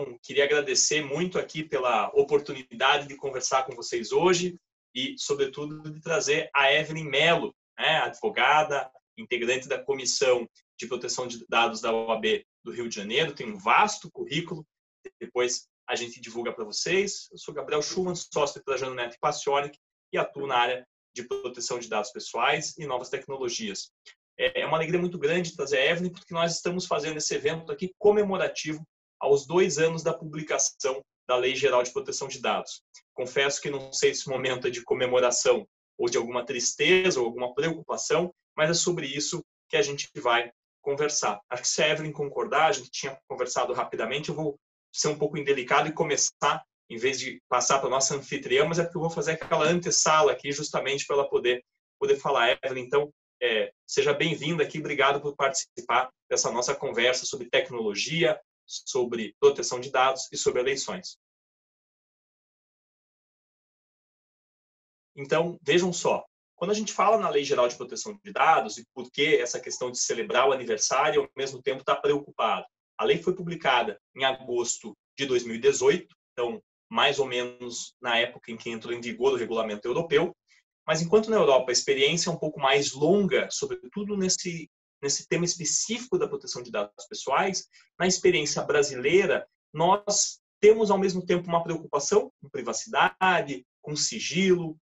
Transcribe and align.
Então, 0.00 0.18
queria 0.22 0.44
agradecer 0.44 1.02
muito 1.02 1.38
aqui 1.40 1.64
pela 1.64 2.08
oportunidade 2.14 3.08
de 3.08 3.16
conversar 3.16 3.64
com 3.64 3.74
vocês 3.74 4.12
hoje 4.12 4.56
e, 4.94 5.16
sobretudo, 5.18 5.90
de 5.90 6.00
trazer 6.00 6.48
a 6.54 6.72
Evelyn 6.72 7.04
Mello, 7.04 7.52
né, 7.76 7.96
advogada, 7.98 8.88
integrante 9.16 9.66
da 9.66 9.82
Comissão 9.82 10.48
de 10.78 10.86
Proteção 10.86 11.26
de 11.26 11.44
Dados 11.48 11.80
da 11.80 11.92
OAB 11.92 12.44
do 12.62 12.70
Rio 12.70 12.88
de 12.88 12.94
Janeiro, 12.94 13.34
tem 13.34 13.50
um 13.50 13.58
vasto 13.58 14.08
currículo, 14.12 14.64
depois 15.20 15.66
a 15.88 15.96
gente 15.96 16.20
divulga 16.20 16.52
para 16.52 16.64
vocês. 16.64 17.28
Eu 17.32 17.38
sou 17.38 17.52
Gabriel 17.52 17.82
Schumann, 17.82 18.14
sócio 18.14 18.62
da 18.64 18.76
Janonet 18.76 19.16
Pacionic 19.20 19.76
e 20.12 20.18
atuo 20.18 20.46
na 20.46 20.58
área 20.58 20.86
de 21.12 21.24
proteção 21.24 21.80
de 21.80 21.88
dados 21.88 22.12
pessoais 22.12 22.76
e 22.78 22.86
novas 22.86 23.08
tecnologias. 23.08 23.90
É, 24.38 24.60
é 24.60 24.66
uma 24.66 24.76
alegria 24.76 25.00
muito 25.00 25.18
grande 25.18 25.56
trazer 25.56 25.78
a 25.78 25.86
Evelyn, 25.86 26.12
porque 26.12 26.32
nós 26.32 26.54
estamos 26.54 26.86
fazendo 26.86 27.16
esse 27.16 27.34
evento 27.34 27.72
aqui 27.72 27.92
comemorativo 27.98 28.86
aos 29.20 29.46
dois 29.46 29.78
anos 29.78 30.02
da 30.02 30.14
publicação 30.14 31.02
da 31.28 31.36
Lei 31.36 31.54
Geral 31.54 31.82
de 31.82 31.92
Proteção 31.92 32.26
de 32.26 32.40
Dados. 32.40 32.82
Confesso 33.14 33.60
que 33.60 33.70
não 33.70 33.92
sei 33.92 34.14
se 34.14 34.26
o 34.26 34.30
momento 34.30 34.66
é 34.66 34.70
de 34.70 34.82
comemoração 34.82 35.66
ou 35.98 36.08
de 36.08 36.16
alguma 36.16 36.44
tristeza 36.44 37.20
ou 37.20 37.26
alguma 37.26 37.54
preocupação, 37.54 38.32
mas 38.56 38.70
é 38.70 38.74
sobre 38.74 39.06
isso 39.06 39.44
que 39.68 39.76
a 39.76 39.82
gente 39.82 40.08
vai 40.16 40.50
conversar. 40.80 41.40
Acho 41.50 41.62
que 41.62 41.68
se 41.68 41.82
a 41.82 41.88
Evelyn 41.88 42.12
concordar, 42.12 42.68
a 42.68 42.72
gente 42.72 42.90
tinha 42.90 43.18
conversado 43.28 43.72
rapidamente, 43.74 44.30
eu 44.30 44.34
vou 44.34 44.58
ser 44.92 45.08
um 45.08 45.18
pouco 45.18 45.36
indelicado 45.36 45.88
e 45.88 45.92
começar, 45.92 46.64
em 46.88 46.96
vez 46.96 47.18
de 47.18 47.42
passar 47.48 47.78
para 47.78 47.88
a 47.88 47.90
nossa 47.90 48.16
anfitriã, 48.16 48.64
mas 48.64 48.78
é 48.78 48.84
porque 48.84 48.96
eu 48.96 49.02
vou 49.02 49.10
fazer 49.10 49.32
aquela 49.32 49.66
antessala 49.66 50.32
aqui 50.32 50.50
justamente 50.50 51.04
para 51.06 51.16
ela 51.16 51.28
poder, 51.28 51.62
poder 52.00 52.16
falar. 52.16 52.58
Evelyn, 52.64 52.84
então, 52.84 53.12
é, 53.42 53.70
seja 53.86 54.14
bem-vinda 54.14 54.62
aqui, 54.62 54.78
obrigado 54.78 55.20
por 55.20 55.36
participar 55.36 56.08
dessa 56.30 56.50
nossa 56.50 56.74
conversa 56.74 57.26
sobre 57.26 57.50
tecnologia, 57.50 58.40
sobre 58.68 59.34
proteção 59.40 59.80
de 59.80 59.90
dados 59.90 60.28
e 60.30 60.36
sobre 60.36 60.60
eleições. 60.60 61.18
Então, 65.16 65.58
vejam 65.62 65.92
só, 65.92 66.24
quando 66.54 66.70
a 66.70 66.74
gente 66.74 66.92
fala 66.92 67.18
na 67.18 67.28
Lei 67.28 67.42
Geral 67.42 67.66
de 67.66 67.76
Proteção 67.76 68.18
de 68.22 68.32
Dados 68.32 68.78
e 68.78 68.86
por 68.94 69.10
que 69.10 69.36
essa 69.36 69.58
questão 69.58 69.90
de 69.90 69.98
celebrar 69.98 70.48
o 70.48 70.52
aniversário 70.52 71.22
ao 71.22 71.30
mesmo 71.36 71.62
tempo 71.62 71.80
estar 71.80 71.96
tá 71.96 72.00
preocupado, 72.00 72.66
a 72.96 73.04
lei 73.04 73.22
foi 73.22 73.34
publicada 73.34 73.98
em 74.14 74.24
agosto 74.24 74.96
de 75.16 75.24
2018, 75.26 76.14
então 76.32 76.62
mais 76.90 77.18
ou 77.18 77.26
menos 77.26 77.94
na 78.00 78.16
época 78.16 78.50
em 78.50 78.56
que 78.56 78.70
entrou 78.70 78.92
em 78.92 79.00
vigor 79.00 79.32
o 79.32 79.36
regulamento 79.36 79.86
europeu, 79.86 80.34
mas 80.86 81.02
enquanto 81.02 81.30
na 81.30 81.36
Europa 81.36 81.70
a 81.70 81.72
experiência 81.72 82.30
é 82.30 82.32
um 82.32 82.38
pouco 82.38 82.58
mais 82.58 82.92
longa, 82.92 83.48
sobretudo 83.50 84.16
nesse 84.16 84.68
nesse 85.02 85.26
tema 85.28 85.44
específico 85.44 86.18
da 86.18 86.28
proteção 86.28 86.62
de 86.62 86.70
dados 86.70 87.06
pessoais, 87.06 87.66
na 87.98 88.06
experiência 88.06 88.62
brasileira, 88.62 89.46
nós 89.72 90.40
temos 90.60 90.90
ao 90.90 90.98
mesmo 90.98 91.24
tempo 91.24 91.48
uma 91.48 91.62
preocupação 91.62 92.32
com 92.40 92.48
privacidade, 92.48 93.64
com 93.80 93.94
sigilo, 93.94 94.76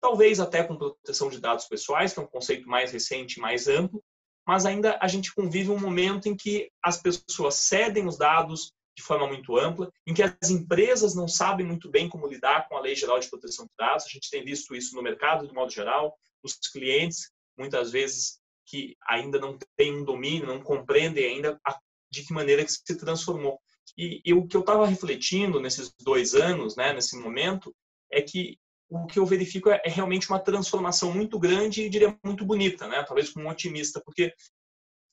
talvez 0.00 0.40
até 0.40 0.64
com 0.64 0.76
proteção 0.76 1.28
de 1.28 1.40
dados 1.40 1.66
pessoais, 1.66 2.12
que 2.12 2.18
é 2.18 2.22
um 2.22 2.26
conceito 2.26 2.68
mais 2.68 2.90
recente, 2.90 3.38
mais 3.38 3.68
amplo, 3.68 4.02
mas 4.46 4.66
ainda 4.66 4.98
a 5.00 5.06
gente 5.06 5.32
convive 5.34 5.70
um 5.70 5.78
momento 5.78 6.28
em 6.28 6.36
que 6.36 6.70
as 6.82 7.00
pessoas 7.00 7.54
cedem 7.54 8.06
os 8.06 8.16
dados 8.16 8.72
de 8.96 9.02
forma 9.02 9.26
muito 9.26 9.56
ampla, 9.56 9.90
em 10.06 10.12
que 10.12 10.22
as 10.22 10.50
empresas 10.50 11.14
não 11.14 11.28
sabem 11.28 11.64
muito 11.64 11.88
bem 11.88 12.08
como 12.08 12.26
lidar 12.26 12.68
com 12.68 12.76
a 12.76 12.80
Lei 12.80 12.94
Geral 12.94 13.18
de 13.18 13.30
Proteção 13.30 13.64
de 13.64 13.72
Dados. 13.78 14.04
A 14.04 14.08
gente 14.08 14.28
tem 14.28 14.44
visto 14.44 14.74
isso 14.74 14.94
no 14.94 15.02
mercado 15.02 15.46
de 15.46 15.54
modo 15.54 15.70
geral, 15.70 16.16
os 16.42 16.54
clientes 16.54 17.30
muitas 17.56 17.92
vezes 17.92 18.39
que 18.70 18.96
ainda 19.08 19.40
não 19.40 19.58
têm 19.76 19.96
um 19.96 20.04
domínio, 20.04 20.46
não 20.46 20.62
compreendem 20.62 21.24
ainda 21.24 21.60
a, 21.66 21.76
de 22.10 22.24
que 22.24 22.32
maneira 22.32 22.64
que 22.64 22.70
se 22.70 22.96
transformou. 22.96 23.58
E, 23.98 24.22
e 24.24 24.32
o 24.32 24.46
que 24.46 24.56
eu 24.56 24.60
estava 24.60 24.86
refletindo 24.86 25.60
nesses 25.60 25.92
dois 26.00 26.34
anos, 26.34 26.76
né, 26.76 26.92
nesse 26.92 27.18
momento, 27.18 27.74
é 28.12 28.22
que 28.22 28.56
o 28.88 29.06
que 29.06 29.18
eu 29.18 29.26
verifico 29.26 29.70
é, 29.70 29.80
é, 29.84 29.90
realmente 29.90 30.28
uma 30.28 30.38
transformação 30.38 31.12
muito 31.12 31.38
grande 31.38 31.82
e 31.82 31.88
diria 31.88 32.16
muito 32.24 32.44
bonita, 32.44 32.88
né? 32.88 33.02
Talvez 33.04 33.30
como 33.30 33.46
um 33.46 33.50
otimista, 33.50 34.00
porque 34.04 34.32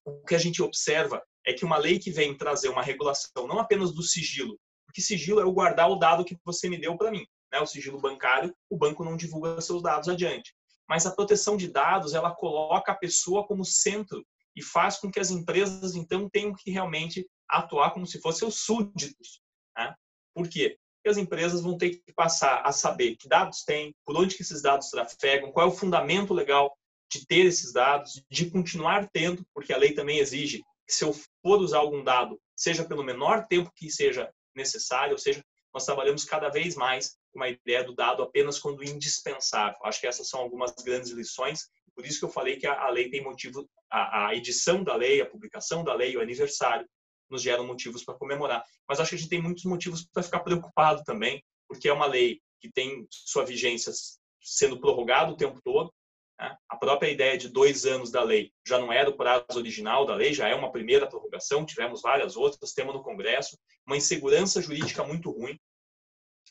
o 0.05 0.23
que 0.23 0.35
a 0.35 0.39
gente 0.39 0.61
observa 0.61 1.21
é 1.45 1.53
que 1.53 1.65
uma 1.65 1.77
lei 1.77 1.99
que 1.99 2.11
vem 2.11 2.35
trazer 2.35 2.69
uma 2.69 2.81
regulação 2.81 3.47
não 3.47 3.59
apenas 3.59 3.93
do 3.93 4.01
sigilo, 4.01 4.59
porque 4.85 5.01
sigilo 5.01 5.39
é 5.39 5.45
o 5.45 5.51
guardar 5.51 5.89
o 5.89 5.95
dado 5.95 6.25
que 6.25 6.37
você 6.43 6.69
me 6.69 6.77
deu 6.77 6.97
para 6.97 7.11
mim, 7.11 7.25
né? 7.51 7.59
O 7.59 7.67
sigilo 7.67 8.01
bancário, 8.01 8.55
o 8.69 8.77
banco 8.77 9.03
não 9.03 9.17
divulga 9.17 9.61
seus 9.61 9.81
dados 9.81 10.09
adiante 10.09 10.53
mas 10.87 11.05
a 11.05 11.11
proteção 11.11 11.57
de 11.57 11.67
dados 11.67 12.13
ela 12.13 12.33
coloca 12.33 12.91
a 12.91 12.95
pessoa 12.95 13.45
como 13.45 13.65
centro 13.65 14.25
e 14.55 14.63
faz 14.63 14.97
com 14.97 15.11
que 15.11 15.19
as 15.19 15.29
empresas 15.29 15.95
então 15.95 16.29
tenham 16.29 16.53
que 16.53 16.71
realmente 16.71 17.27
atuar 17.47 17.91
como 17.91 18.07
se 18.07 18.19
fossem 18.19 18.47
os 18.47 18.61
súditos. 18.61 19.41
Né? 19.77 19.93
Por 20.33 20.49
quê? 20.49 20.77
Porque 20.95 21.09
as 21.09 21.17
empresas 21.17 21.61
vão 21.61 21.77
ter 21.77 21.91
que 21.91 22.13
passar 22.13 22.61
a 22.65 22.71
saber 22.71 23.15
que 23.17 23.27
dados 23.27 23.63
têm, 23.63 23.93
por 24.05 24.17
onde 24.17 24.35
que 24.35 24.41
esses 24.41 24.61
dados 24.61 24.89
trafegam, 24.89 25.51
qual 25.51 25.67
é 25.67 25.69
o 25.69 25.75
fundamento 25.75 26.33
legal 26.33 26.75
de 27.11 27.25
ter 27.25 27.45
esses 27.45 27.71
dados, 27.71 28.23
de 28.29 28.49
continuar 28.49 29.07
tendo, 29.13 29.45
porque 29.53 29.71
a 29.71 29.77
lei 29.77 29.93
também 29.93 30.19
exige 30.19 30.63
que 30.85 30.93
se 30.93 31.03
eu 31.03 31.13
for 31.41 31.59
usar 31.59 31.79
algum 31.79 32.03
dado, 32.03 32.39
seja 32.55 32.83
pelo 32.83 33.03
menor 33.03 33.45
tempo 33.47 33.71
que 33.75 33.89
seja 33.89 34.29
necessário, 34.55 35.13
ou 35.13 35.17
seja, 35.17 35.43
nós 35.73 35.85
trabalhamos 35.85 36.25
cada 36.25 36.49
vez 36.49 36.75
mais 36.75 37.15
com 37.37 37.43
a 37.43 37.49
ideia 37.49 37.83
do 37.83 37.93
dado 37.93 38.23
apenas 38.23 38.57
quando 38.57 38.83
indispensável. 38.83 39.77
Acho 39.83 40.01
que 40.01 40.07
essas 40.07 40.27
são 40.27 40.39
algumas 40.39 40.73
grandes 40.83 41.11
lições. 41.11 41.69
Por 41.95 42.03
isso 42.03 42.17
que 42.17 42.25
eu 42.25 42.29
falei 42.29 42.57
que 42.57 42.65
a, 42.65 42.89
lei 42.89 43.11
tem 43.11 43.23
motivo, 43.23 43.69
a, 43.91 44.29
a 44.29 44.35
edição 44.35 44.83
da 44.83 44.95
lei, 44.95 45.21
a 45.21 45.25
publicação 45.25 45.83
da 45.83 45.93
lei, 45.93 46.17
o 46.17 46.21
aniversário, 46.21 46.87
nos 47.29 47.43
geram 47.43 47.67
motivos 47.67 48.03
para 48.03 48.15
comemorar. 48.15 48.63
Mas 48.89 48.99
acho 48.99 49.11
que 49.11 49.15
a 49.15 49.19
gente 49.19 49.29
tem 49.29 49.41
muitos 49.41 49.65
motivos 49.65 50.03
para 50.11 50.23
ficar 50.23 50.39
preocupado 50.39 51.03
também, 51.03 51.43
porque 51.67 51.87
é 51.87 51.93
uma 51.93 52.07
lei 52.07 52.41
que 52.59 52.71
tem 52.71 53.05
sua 53.11 53.45
vigência 53.45 53.91
sendo 54.41 54.79
prorrogada 54.79 55.31
o 55.31 55.37
tempo 55.37 55.61
todo. 55.63 55.93
Né? 56.39 56.57
A 56.67 56.75
própria 56.75 57.11
ideia 57.11 57.37
de 57.37 57.49
dois 57.49 57.85
anos 57.85 58.09
da 58.09 58.23
lei 58.23 58.51
já 58.65 58.79
não 58.79 58.91
era 58.91 59.11
o 59.11 59.15
prazo 59.15 59.45
original 59.57 60.07
da 60.07 60.15
lei, 60.15 60.33
já 60.33 60.47
é 60.47 60.55
uma 60.55 60.71
primeira 60.71 61.05
prorrogação, 61.05 61.65
tivemos 61.65 62.01
várias 62.01 62.35
outras, 62.35 62.73
tema 62.73 62.93
no 62.93 63.03
Congresso, 63.03 63.59
uma 63.85 63.97
insegurança 63.97 64.59
jurídica 64.59 65.03
muito 65.03 65.29
ruim. 65.29 65.59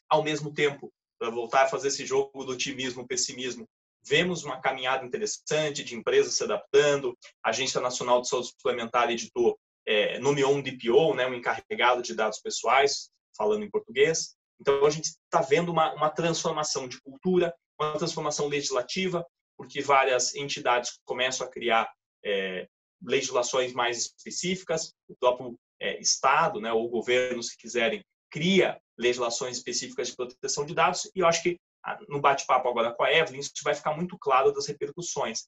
Ao 0.09 0.23
mesmo 0.23 0.53
tempo, 0.53 0.93
para 1.19 1.31
voltar 1.31 1.65
a 1.65 1.69
fazer 1.69 1.89
esse 1.89 2.05
jogo 2.05 2.45
do 2.45 2.53
otimismo, 2.53 3.07
pessimismo, 3.07 3.69
vemos 4.05 4.45
uma 4.45 4.61
caminhada 4.61 5.05
interessante 5.05 5.83
de 5.83 5.97
empresas 5.97 6.35
se 6.35 6.45
adaptando. 6.45 7.17
A 7.43 7.51
Agência 7.51 7.81
Nacional 7.81 8.21
de 8.21 8.29
Saúde 8.29 8.49
Suplementar 8.49 9.11
editou, 9.11 9.59
é, 9.85 10.19
nomeou 10.21 10.55
um 10.55 10.63
DPO, 10.63 11.15
né, 11.15 11.27
um 11.27 11.35
encarregado 11.35 12.03
de 12.03 12.15
dados 12.15 12.39
pessoais, 12.39 13.11
falando 13.37 13.65
em 13.65 13.71
português. 13.71 14.37
Então, 14.61 14.87
a 14.87 14.91
gente 14.91 15.07
está 15.07 15.43
vendo 15.43 15.71
uma, 15.71 15.93
uma 15.95 16.11
transformação 16.11 16.89
de 16.89 17.01
cultura, 17.01 17.55
uma 17.79 17.99
transformação 17.99 18.47
legislativa, 18.47 19.27
porque 19.57 19.81
várias 19.81 20.35
entidades 20.35 20.99
começam 21.05 21.47
a 21.47 21.51
criar 21.51 21.91
é, 22.25 22.69
legislações 23.03 23.73
mais 23.73 23.99
específicas, 23.99 24.93
o 25.09 25.17
próprio 25.17 25.59
é, 25.81 26.01
Estado, 26.01 26.61
né, 26.61 26.73
ou 26.73 26.89
governo, 26.89 27.43
se 27.43 27.57
quiserem, 27.57 28.05
cria 28.31 28.81
legislações 28.99 29.59
específicas 29.59 30.09
de 30.09 30.17
proteção 30.17 30.65
de 30.65 30.75
dados, 30.75 31.11
e 31.15 31.21
eu 31.21 31.27
acho 31.27 31.43
que 31.43 31.59
ah, 31.85 31.99
no 32.09 32.21
bate-papo 32.21 32.69
agora 32.69 32.93
com 32.93 33.05
a 33.05 33.13
Evelyn, 33.13 33.39
isso 33.39 33.53
vai 33.63 33.75
ficar 33.75 33.95
muito 33.95 34.19
claro 34.19 34.53
das 34.53 34.67
repercussões. 34.67 35.47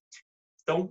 Então, 0.62 0.89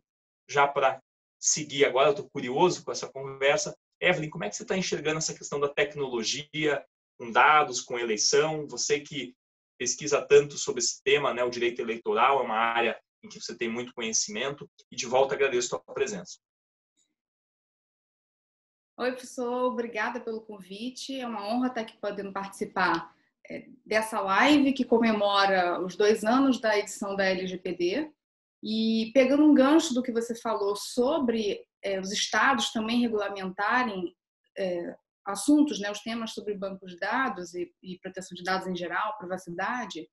já 0.50 0.68
para 0.68 1.01
seguir 1.39 1.86
agora, 1.86 2.09
eu 2.09 2.12
estou 2.12 2.30
curioso 2.30 2.83
com 2.83 2.92
essa 2.92 3.09
conversa. 3.09 3.75
Evelyn, 4.01 4.30
como 4.30 4.44
é 4.44 4.50
que 4.50 4.56
você 4.56 4.63
está 4.63 4.77
enxergando 4.77 5.19
essa 5.19 5.33
questão 5.33 5.59
da 5.59 5.69
tecnologia 5.69 6.86
com 7.18 7.31
dados, 7.31 7.81
com 7.81 7.98
eleição? 7.98 8.68
Você 8.68 9.00
que 9.00 9.33
pesquisa 9.77 10.21
tanto 10.21 10.57
sobre 10.57 10.81
esse 10.81 11.01
tema, 11.03 11.33
né, 11.33 11.44
o 11.44 11.50
direito 11.50 11.81
eleitoral 11.81 12.39
é 12.39 12.44
uma 12.44 12.57
área 12.57 13.00
em 13.24 13.30
que 13.30 13.39
você 13.39 13.56
tem 13.56 13.69
muito 13.69 13.94
conhecimento. 13.94 14.69
E 14.92 14.95
de 14.95 15.06
volta 15.06 15.36
agradeço 15.36 15.75
a 15.75 15.81
sua 15.81 15.94
presença. 15.94 16.39
Oi, 19.00 19.12
professor, 19.12 19.66
obrigada 19.66 20.20
pelo 20.20 20.42
convite. 20.42 21.20
É 21.20 21.28
uma 21.28 21.48
honra 21.48 21.68
estar 21.68 21.82
aqui 21.82 21.96
podendo 22.02 22.34
participar 22.34 23.14
é, 23.48 23.68
dessa 23.86 24.20
live 24.20 24.74
que 24.74 24.84
comemora 24.84 25.80
os 25.80 25.96
dois 25.96 26.24
anos 26.24 26.60
da 26.60 26.76
edição 26.76 27.16
da 27.16 27.26
LGPD. 27.26 28.12
E 28.64 29.12
pegando 29.14 29.44
um 29.44 29.54
gancho 29.54 29.94
do 29.94 30.02
que 30.02 30.12
você 30.12 30.34
falou 30.34 30.76
sobre 30.76 31.64
é, 31.84 32.00
os 32.00 32.12
estados 32.12 32.72
também 32.72 33.00
regulamentarem 33.00 34.16
é, 34.58 34.96
assuntos, 35.24 35.80
né, 35.80 35.92
os 35.92 36.00
temas 36.00 36.34
sobre 36.34 36.56
bancos 36.56 36.94
de 36.94 36.98
dados 36.98 37.54
e, 37.54 37.72
e 37.84 38.00
proteção 38.00 38.36
de 38.36 38.44
dados 38.44 38.68
em 38.68 38.76
geral, 38.76 39.16
privacidade, 39.20 40.10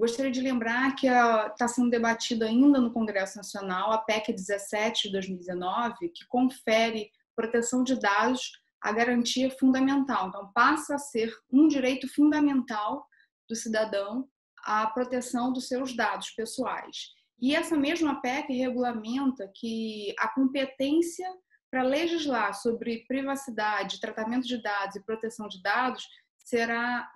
Gostaria 0.00 0.30
de 0.30 0.40
lembrar 0.40 0.94
que 0.94 1.06
está 1.06 1.68
sendo 1.68 1.90
debatido 1.90 2.44
ainda 2.44 2.80
no 2.80 2.90
Congresso 2.90 3.36
Nacional 3.36 3.92
a 3.92 3.98
PEC 3.98 4.32
17 4.32 5.08
de 5.08 5.12
2019, 5.12 6.08
que 6.08 6.26
confere 6.26 7.10
proteção 7.40 7.82
de 7.82 7.98
dados 7.98 8.52
a 8.82 8.92
garantia 8.92 9.50
fundamental. 9.58 10.28
Então, 10.28 10.50
passa 10.52 10.94
a 10.96 10.98
ser 10.98 11.32
um 11.50 11.66
direito 11.68 12.06
fundamental 12.14 13.06
do 13.48 13.56
cidadão 13.56 14.28
a 14.62 14.86
proteção 14.88 15.52
dos 15.52 15.68
seus 15.68 15.96
dados 15.96 16.30
pessoais. 16.30 16.96
E 17.40 17.54
essa 17.54 17.76
mesma 17.76 18.20
PEC 18.20 18.52
regulamenta 18.52 19.50
que 19.54 20.14
a 20.18 20.28
competência 20.28 21.26
para 21.70 21.82
legislar 21.82 22.52
sobre 22.54 23.04
privacidade, 23.06 24.00
tratamento 24.00 24.46
de 24.46 24.60
dados 24.60 24.96
e 24.96 25.04
proteção 25.04 25.48
de 25.48 25.62
dados 25.62 26.06
será 26.44 27.10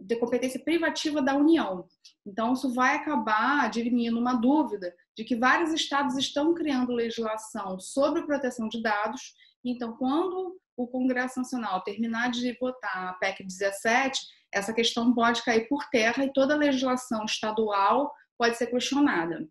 de 0.00 0.16
competência 0.16 0.62
privativa 0.62 1.22
da 1.22 1.34
União. 1.34 1.86
Então, 2.26 2.52
isso 2.52 2.72
vai 2.72 2.96
acabar 2.96 3.68
diminuindo 3.70 4.18
uma 4.18 4.34
dúvida 4.34 4.94
de 5.16 5.24
que 5.24 5.36
vários 5.36 5.72
estados 5.72 6.16
estão 6.16 6.54
criando 6.54 6.92
legislação 6.92 7.78
sobre 7.80 8.26
proteção 8.26 8.68
de 8.68 8.82
dados. 8.82 9.34
Então, 9.64 9.96
quando 9.96 10.58
o 10.76 10.86
Congresso 10.86 11.38
Nacional 11.38 11.82
terminar 11.82 12.30
de 12.30 12.56
votar 12.58 13.08
a 13.08 13.12
PEC 13.14 13.44
17, 13.44 14.20
essa 14.52 14.72
questão 14.72 15.14
pode 15.14 15.42
cair 15.42 15.68
por 15.68 15.84
terra 15.90 16.24
e 16.24 16.32
toda 16.32 16.54
a 16.54 16.58
legislação 16.58 17.24
estadual 17.24 18.12
pode 18.38 18.56
ser 18.56 18.66
questionada. 18.66 19.48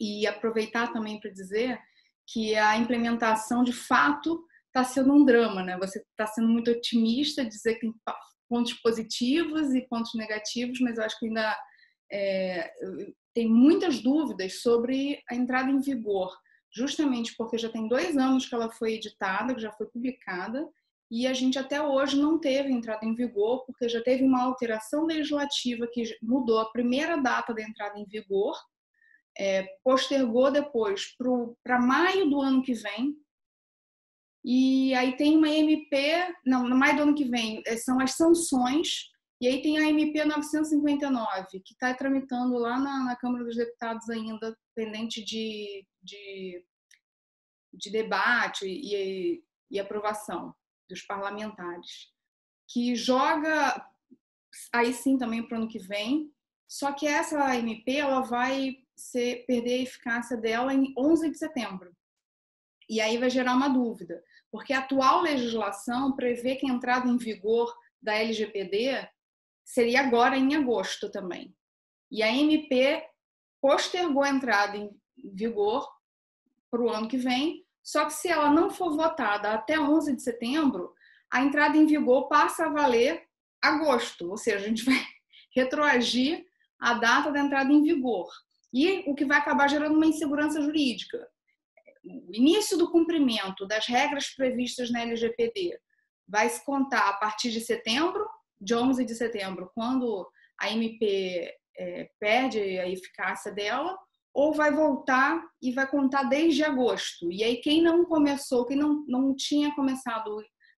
E 0.00 0.26
aproveitar 0.26 0.92
também 0.92 1.20
para 1.20 1.30
dizer 1.30 1.78
que 2.26 2.54
a 2.54 2.76
implementação 2.76 3.64
de 3.64 3.72
fato 3.72 4.44
está 4.66 4.84
sendo 4.84 5.12
um 5.12 5.24
drama, 5.24 5.62
né? 5.62 5.78
Você 5.78 5.98
está 5.98 6.26
sendo 6.26 6.48
muito 6.48 6.70
otimista, 6.70 7.44
dizer 7.44 7.76
que 7.76 7.86
tem 7.86 7.94
pontos 8.48 8.74
positivos 8.74 9.74
e 9.74 9.82
pontos 9.82 10.14
negativos, 10.14 10.80
mas 10.80 10.98
eu 10.98 11.04
acho 11.04 11.18
que 11.18 11.26
ainda 11.26 11.56
é, 12.10 12.72
tem 13.34 13.48
muitas 13.48 14.00
dúvidas 14.00 14.60
sobre 14.62 15.22
a 15.30 15.34
entrada 15.34 15.70
em 15.70 15.80
vigor, 15.80 16.36
justamente 16.74 17.34
porque 17.36 17.58
já 17.58 17.68
tem 17.68 17.88
dois 17.88 18.16
anos 18.16 18.46
que 18.46 18.54
ela 18.54 18.70
foi 18.70 18.94
editada, 18.94 19.54
que 19.54 19.60
já 19.60 19.72
foi 19.72 19.86
publicada, 19.86 20.68
e 21.10 21.26
a 21.26 21.32
gente 21.32 21.58
até 21.58 21.80
hoje 21.80 22.20
não 22.20 22.38
teve 22.38 22.70
entrada 22.70 23.04
em 23.04 23.14
vigor, 23.14 23.64
porque 23.64 23.88
já 23.88 24.02
teve 24.02 24.22
uma 24.22 24.42
alteração 24.42 25.06
legislativa 25.06 25.86
que 25.90 26.02
mudou 26.22 26.58
a 26.58 26.70
primeira 26.70 27.16
data 27.16 27.54
da 27.54 27.62
entrada 27.62 27.98
em 27.98 28.04
vigor, 28.04 28.54
é, 29.38 29.66
postergou 29.82 30.50
depois 30.50 31.14
para 31.62 31.80
maio 31.80 32.28
do 32.28 32.40
ano 32.40 32.62
que 32.62 32.74
vem. 32.74 33.14
E 34.44 34.94
aí 34.94 35.16
tem 35.16 35.36
uma 35.36 35.48
MP, 35.48 36.34
não, 36.46 36.68
no 36.68 36.76
maio 36.76 36.96
do 36.96 37.02
ano 37.02 37.14
que 37.14 37.24
vem, 37.24 37.62
é, 37.66 37.76
são 37.76 38.00
as 38.00 38.12
sanções, 38.12 39.10
e 39.40 39.46
aí 39.46 39.62
tem 39.62 39.78
a 39.78 39.88
MP 39.88 40.24
959, 40.24 41.60
que 41.60 41.72
está 41.72 41.94
tramitando 41.94 42.56
lá 42.58 42.78
na, 42.78 43.04
na, 43.04 43.16
Câmara 43.16 43.44
dos 43.44 43.56
Deputados 43.56 44.08
ainda, 44.10 44.56
pendente 44.74 45.24
de, 45.24 45.86
de, 46.02 46.64
de 47.72 47.90
debate 47.90 48.66
e, 48.66 49.42
e 49.70 49.78
aprovação 49.78 50.54
dos 50.88 51.02
parlamentares, 51.02 52.10
que 52.68 52.94
joga 52.96 53.84
aí 54.72 54.92
sim 54.92 55.18
também 55.18 55.46
para 55.46 55.58
o 55.58 55.62
ano 55.62 55.70
que 55.70 55.78
vem, 55.78 56.32
só 56.68 56.92
que 56.92 57.06
essa 57.06 57.56
MP 57.56 57.96
ela 57.96 58.20
vai 58.20 58.76
ser, 58.96 59.46
perder 59.46 59.80
a 59.80 59.82
eficácia 59.82 60.36
dela 60.36 60.74
em 60.74 60.92
11 60.98 61.30
de 61.30 61.38
setembro. 61.38 61.94
E 62.88 63.00
aí 63.00 63.18
vai 63.18 63.30
gerar 63.30 63.54
uma 63.54 63.68
dúvida, 63.68 64.22
porque 64.50 64.72
a 64.72 64.80
atual 64.80 65.22
legislação 65.22 66.14
prevê 66.14 66.56
que 66.56 66.66
a 66.66 66.72
entrada 66.72 67.08
em 67.08 67.16
vigor 67.16 67.74
da 68.00 68.14
LGPD 68.14 69.08
seria 69.64 70.00
agora 70.00 70.36
em 70.36 70.56
agosto 70.56 71.10
também. 71.10 71.54
E 72.10 72.22
a 72.22 72.28
MP 72.32 73.04
postergou 73.60 74.22
a 74.22 74.30
entrada 74.30 74.76
em 74.76 74.90
vigor 75.34 75.88
para 76.70 76.82
o 76.82 76.88
ano 76.88 77.08
que 77.08 77.18
vem, 77.18 77.64
só 77.82 78.06
que 78.06 78.12
se 78.12 78.28
ela 78.28 78.50
não 78.50 78.70
for 78.70 78.96
votada 78.96 79.52
até 79.52 79.78
11 79.78 80.16
de 80.16 80.22
setembro, 80.22 80.92
a 81.30 81.42
entrada 81.42 81.76
em 81.76 81.86
vigor 81.86 82.28
passa 82.28 82.66
a 82.66 82.70
valer 82.70 83.26
agosto, 83.60 84.30
ou 84.30 84.36
seja, 84.36 84.64
a 84.64 84.68
gente 84.68 84.84
vai 84.84 85.02
retroagir 85.54 86.46
a 86.80 86.94
data 86.94 87.30
da 87.30 87.40
entrada 87.40 87.72
em 87.72 87.82
vigor. 87.82 88.28
E 88.72 89.04
o 89.10 89.14
que 89.14 89.24
vai 89.24 89.38
acabar 89.38 89.68
gerando 89.68 89.96
uma 89.96 90.06
insegurança 90.06 90.60
jurídica. 90.60 91.26
O 92.04 92.34
início 92.34 92.76
do 92.76 92.90
cumprimento 92.90 93.66
das 93.66 93.86
regras 93.86 94.34
previstas 94.34 94.90
na 94.90 95.02
LGPD 95.02 95.78
vai 96.26 96.48
se 96.48 96.64
contar 96.64 97.08
a 97.08 97.14
partir 97.14 97.50
de 97.50 97.60
setembro, 97.60 98.26
de 98.60 98.74
11 98.74 99.04
de 99.04 99.14
setembro, 99.14 99.70
quando 99.74 100.28
a 100.60 100.70
MP 100.70 101.54
é, 101.78 102.10
perde 102.18 102.58
a 102.58 102.88
eficácia 102.88 103.52
dela, 103.52 103.96
ou 104.34 104.52
vai 104.52 104.70
voltar 104.70 105.42
e 105.60 105.72
vai 105.72 105.88
contar 105.88 106.24
desde 106.24 106.62
agosto. 106.62 107.32
E 107.32 107.42
aí, 107.42 107.56
quem 107.56 107.82
não 107.82 108.04
começou, 108.04 108.66
quem 108.66 108.76
não, 108.76 109.04
não 109.08 109.34
tinha 109.34 109.74
começado 109.74 110.36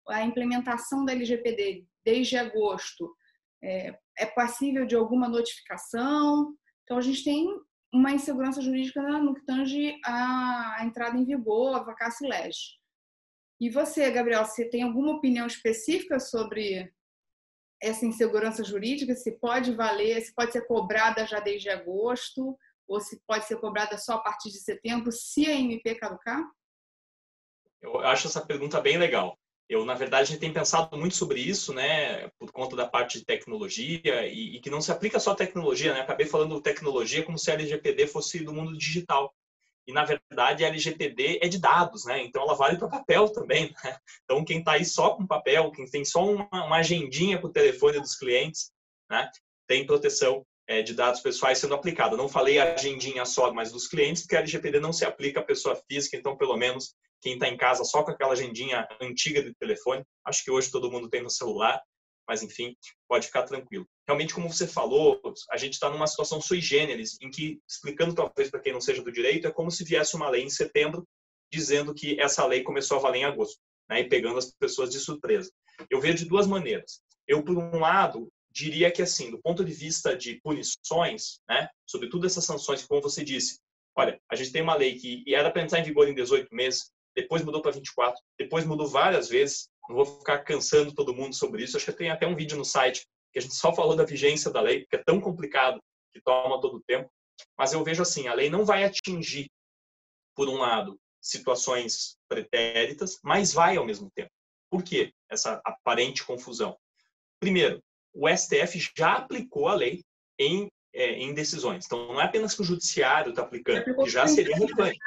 a 0.09 0.23
implementação 0.23 1.05
da 1.05 1.13
LGPD 1.13 1.85
desde 2.05 2.37
agosto, 2.37 3.15
é, 3.63 3.95
é 4.19 4.27
passível 4.27 4.87
de 4.87 4.95
alguma 4.95 5.29
notificação. 5.29 6.55
Então, 6.85 6.97
a 6.97 7.01
gente 7.01 7.25
tem 7.25 7.47
uma 7.93 8.13
insegurança 8.13 8.63
jurídica 8.63 9.03
no 9.03 9.35
que 9.35 9.45
tange 9.45 9.99
a 10.05 10.79
entrada 10.83 11.17
em 11.17 11.25
vigor, 11.25 11.75
a 11.75 11.83
vacácio 11.83 12.29
lege. 12.29 12.79
E 13.61 13.69
você, 13.69 14.11
Gabriel, 14.11 14.45
você 14.45 14.69
tem 14.69 14.83
alguma 14.83 15.13
opinião 15.13 15.47
específica 15.47 16.19
sobre 16.19 16.93
essa 17.83 18.07
insegurança 18.07 18.65
jurídica? 18.65 19.15
Se 19.15 19.33
pode 19.33 19.75
valer, 19.75 20.23
se 20.23 20.35
pode 20.35 20.53
ser 20.53 20.67
cobrada 20.67 21.27
já 21.27 21.41
desde 21.41 21.69
agosto, 21.69 22.57
ou 22.89 23.01
se 23.01 23.21
pode 23.27 23.45
ser 23.47 23.61
cobrada 23.61 23.99
só 23.99 24.15
a 24.15 24.21
partir 24.21 24.51
de 24.51 24.59
setembro, 24.59 25.13
se 25.13 25.47
a 25.47 25.55
MP 25.55 25.95
caducar? 25.95 26.43
Eu 27.81 27.99
acho 28.01 28.27
essa 28.27 28.45
pergunta 28.45 28.81
bem 28.81 28.99
legal. 28.99 29.39
Eu, 29.71 29.85
na 29.85 29.95
verdade, 29.95 30.23
a 30.23 30.27
gente 30.27 30.41
tem 30.41 30.53
pensado 30.53 30.99
muito 30.99 31.15
sobre 31.15 31.41
isso, 31.41 31.73
né, 31.73 32.29
por 32.41 32.51
conta 32.51 32.75
da 32.75 32.89
parte 32.89 33.21
de 33.21 33.25
tecnologia 33.25 34.27
e, 34.27 34.57
e 34.57 34.61
que 34.61 34.69
não 34.69 34.81
se 34.81 34.91
aplica 34.91 35.21
só 35.21 35.31
à 35.31 35.37
tecnologia, 35.37 35.95
né? 35.95 36.01
Acabei 36.01 36.27
falando 36.27 36.61
tecnologia 36.61 37.23
como 37.23 37.39
se 37.39 37.53
a 37.53 37.55
LGPD 37.55 38.09
fosse 38.09 38.41
do 38.41 38.53
mundo 38.53 38.77
digital. 38.77 39.33
E, 39.87 39.93
na 39.93 40.05
verdade, 40.05 40.65
a 40.65 40.67
LGPD 40.67 41.39
é 41.41 41.47
de 41.47 41.61
dados, 41.61 42.05
né? 42.05 42.21
Então, 42.21 42.43
ela 42.43 42.55
vale 42.55 42.79
para 42.79 42.89
papel 42.89 43.29
também, 43.29 43.73
né? 43.85 43.97
Então, 44.25 44.45
quem 44.45 44.59
está 44.59 44.73
aí 44.73 44.85
só 44.85 45.11
com 45.11 45.25
papel, 45.25 45.71
quem 45.71 45.87
tem 45.87 46.05
só 46.05 46.29
uma, 46.29 46.49
uma 46.53 46.79
agendinha 46.79 47.39
com 47.39 47.47
o 47.47 47.53
telefone 47.53 48.01
dos 48.01 48.17
clientes, 48.17 48.73
né? 49.09 49.31
Tem 49.69 49.87
proteção 49.87 50.45
é, 50.67 50.83
de 50.83 50.95
dados 50.95 51.21
pessoais 51.21 51.59
sendo 51.59 51.77
aplicada. 51.77 52.17
Não 52.17 52.29
falei 52.29 52.59
agendinha 52.59 53.25
só, 53.25 53.53
mas 53.53 53.71
dos 53.71 53.87
clientes, 53.87 54.23
porque 54.23 54.35
a 54.35 54.41
LGPD 54.41 54.81
não 54.81 54.93
se 54.93 55.05
aplica 55.05 55.39
à 55.39 55.45
pessoa 55.45 55.77
física, 55.89 56.17
então, 56.17 56.37
pelo 56.37 56.57
menos, 56.57 56.97
quem 57.21 57.35
está 57.35 57.49
em 57.49 57.57
casa 57.57 57.85
só 57.85 58.03
com 58.03 58.11
aquela 58.11 58.33
agendinha 58.33 58.87
antiga 59.01 59.43
de 59.43 59.55
telefone, 59.55 60.05
acho 60.25 60.45
que 60.45 60.51
hoje 60.51 60.71
todo 60.71 60.91
mundo 60.91 61.09
tem 61.09 61.23
no 61.23 61.31
celular, 61.31 61.81
mas 62.27 62.43
enfim, 62.43 62.77
pode 63.09 63.27
ficar 63.27 63.43
tranquilo. 63.43 63.87
Realmente, 64.07 64.33
como 64.33 64.51
você 64.51 64.67
falou, 64.67 65.21
a 65.51 65.57
gente 65.57 65.75
está 65.75 65.91
numa 65.91 66.07
situação 66.07 66.41
sui 66.41 66.61
generis, 66.61 67.19
em 67.21 67.31
que, 67.31 67.61
explicando 67.69 68.15
talvez 68.15 68.51
para 68.51 68.61
quem 68.61 68.73
não 68.73 68.81
seja 68.81 69.03
do 69.03 69.11
direito, 69.11 69.49
é 69.49 69.51
como 69.51 69.71
se 69.71 69.85
viesse 69.85 70.15
uma 70.15 70.31
lei 70.31 70.43
em 70.43 70.51
setembro 70.51 71.07
dizendo 71.53 71.93
que 71.93 72.21
essa 72.21 72.47
lei 72.47 72.63
começou 72.63 72.99
a 72.99 73.01
valer 73.01 73.21
em 73.21 73.25
agosto, 73.25 73.59
né, 73.89 74.01
e 74.01 74.09
pegando 74.09 74.39
as 74.39 74.53
pessoas 74.53 74.91
de 74.91 75.01
surpresa. 75.01 75.51
Eu 75.91 76.01
vejo 76.01 76.19
de 76.19 76.25
duas 76.27 76.47
maneiras. 76.47 77.01
Eu, 77.27 77.43
por 77.43 77.57
um 77.59 77.81
lado, 77.81 78.29
diria 78.53 78.91
que, 78.91 79.03
assim, 79.03 79.31
do 79.31 79.41
ponto 79.41 79.65
de 79.65 79.73
vista 79.73 80.17
de 80.17 80.41
punições, 80.41 81.41
né, 81.49 81.69
sobretudo 81.85 82.27
essas 82.27 82.45
sanções, 82.45 82.87
como 82.87 83.03
você 83.03 83.25
disse, 83.25 83.59
olha, 83.97 84.21
a 84.31 84.37
gente 84.37 84.53
tem 84.53 84.63
uma 84.63 84.77
lei 84.77 84.95
que 84.95 85.25
era 85.35 85.51
para 85.51 85.63
entrar 85.63 85.81
em 85.81 85.85
vigor 85.85 86.09
em 86.09 86.15
18 86.15 86.55
meses, 86.55 86.93
depois 87.15 87.45
mudou 87.45 87.61
para 87.61 87.73
24, 87.73 88.21
depois 88.39 88.65
mudou 88.65 88.87
várias 88.87 89.29
vezes. 89.29 89.69
Não 89.89 89.97
vou 89.97 90.05
ficar 90.05 90.39
cansando 90.41 90.95
todo 90.95 91.15
mundo 91.15 91.35
sobre 91.35 91.65
isso. 91.65 91.77
Acho 91.77 91.87
que 91.87 91.93
tem 91.93 92.11
até 92.11 92.27
um 92.27 92.37
vídeo 92.37 92.57
no 92.57 92.65
site 92.65 93.07
que 93.33 93.39
a 93.39 93.43
gente 93.43 93.55
só 93.55 93.73
falou 93.73 93.97
da 93.97 94.05
vigência 94.05 94.51
da 94.51 94.61
lei, 94.61 94.87
que 94.87 94.97
é 94.97 95.03
tão 95.03 95.21
complicado 95.21 95.81
que 96.13 96.21
toma 96.21 96.61
todo 96.61 96.77
o 96.77 96.83
tempo. 96.83 97.11
Mas 97.57 97.73
eu 97.73 97.83
vejo 97.85 98.03
assim, 98.03 98.29
a 98.29 98.35
lei 98.35 98.51
não 98.51 98.65
vai 98.65 98.85
atingir, 98.85 99.51
por 100.35 100.49
um 100.49 100.59
lado, 100.59 100.99
situações 101.21 102.17
pretéritas, 102.29 103.19
mas 103.23 103.53
vai 103.53 103.77
ao 103.77 103.85
mesmo 103.85 104.11
tempo. 104.15 104.31
Por 104.71 104.83
quê? 104.83 105.13
Essa 105.29 105.61
aparente 105.65 106.25
confusão. 106.25 106.77
Primeiro, 107.41 107.83
o 108.13 108.29
STF 108.29 108.79
já 108.97 109.15
aplicou 109.15 109.69
a 109.69 109.75
lei 109.75 110.03
em, 110.39 110.69
é, 110.93 111.13
em 111.13 111.35
decisões. 111.35 111.87
Então, 111.87 112.09
não 112.09 112.21
é 112.21 112.25
apenas 112.25 112.55
que 112.55 112.63
o 112.63 112.65
judiciário 112.65 113.31
está 113.31 113.43
aplicando, 113.43 113.85
que 113.85 114.11
já 114.11 114.27
seria 114.27 114.57
relevante. 114.57 114.99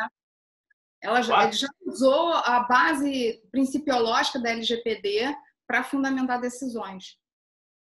Ela 1.04 1.22
já, 1.22 1.52
já 1.52 1.68
usou 1.86 2.32
a 2.32 2.62
base 2.62 3.42
principiológica 3.52 4.40
da 4.40 4.52
LGPD 4.52 5.36
para 5.68 5.84
fundamentar 5.84 6.40
decisões. 6.40 7.18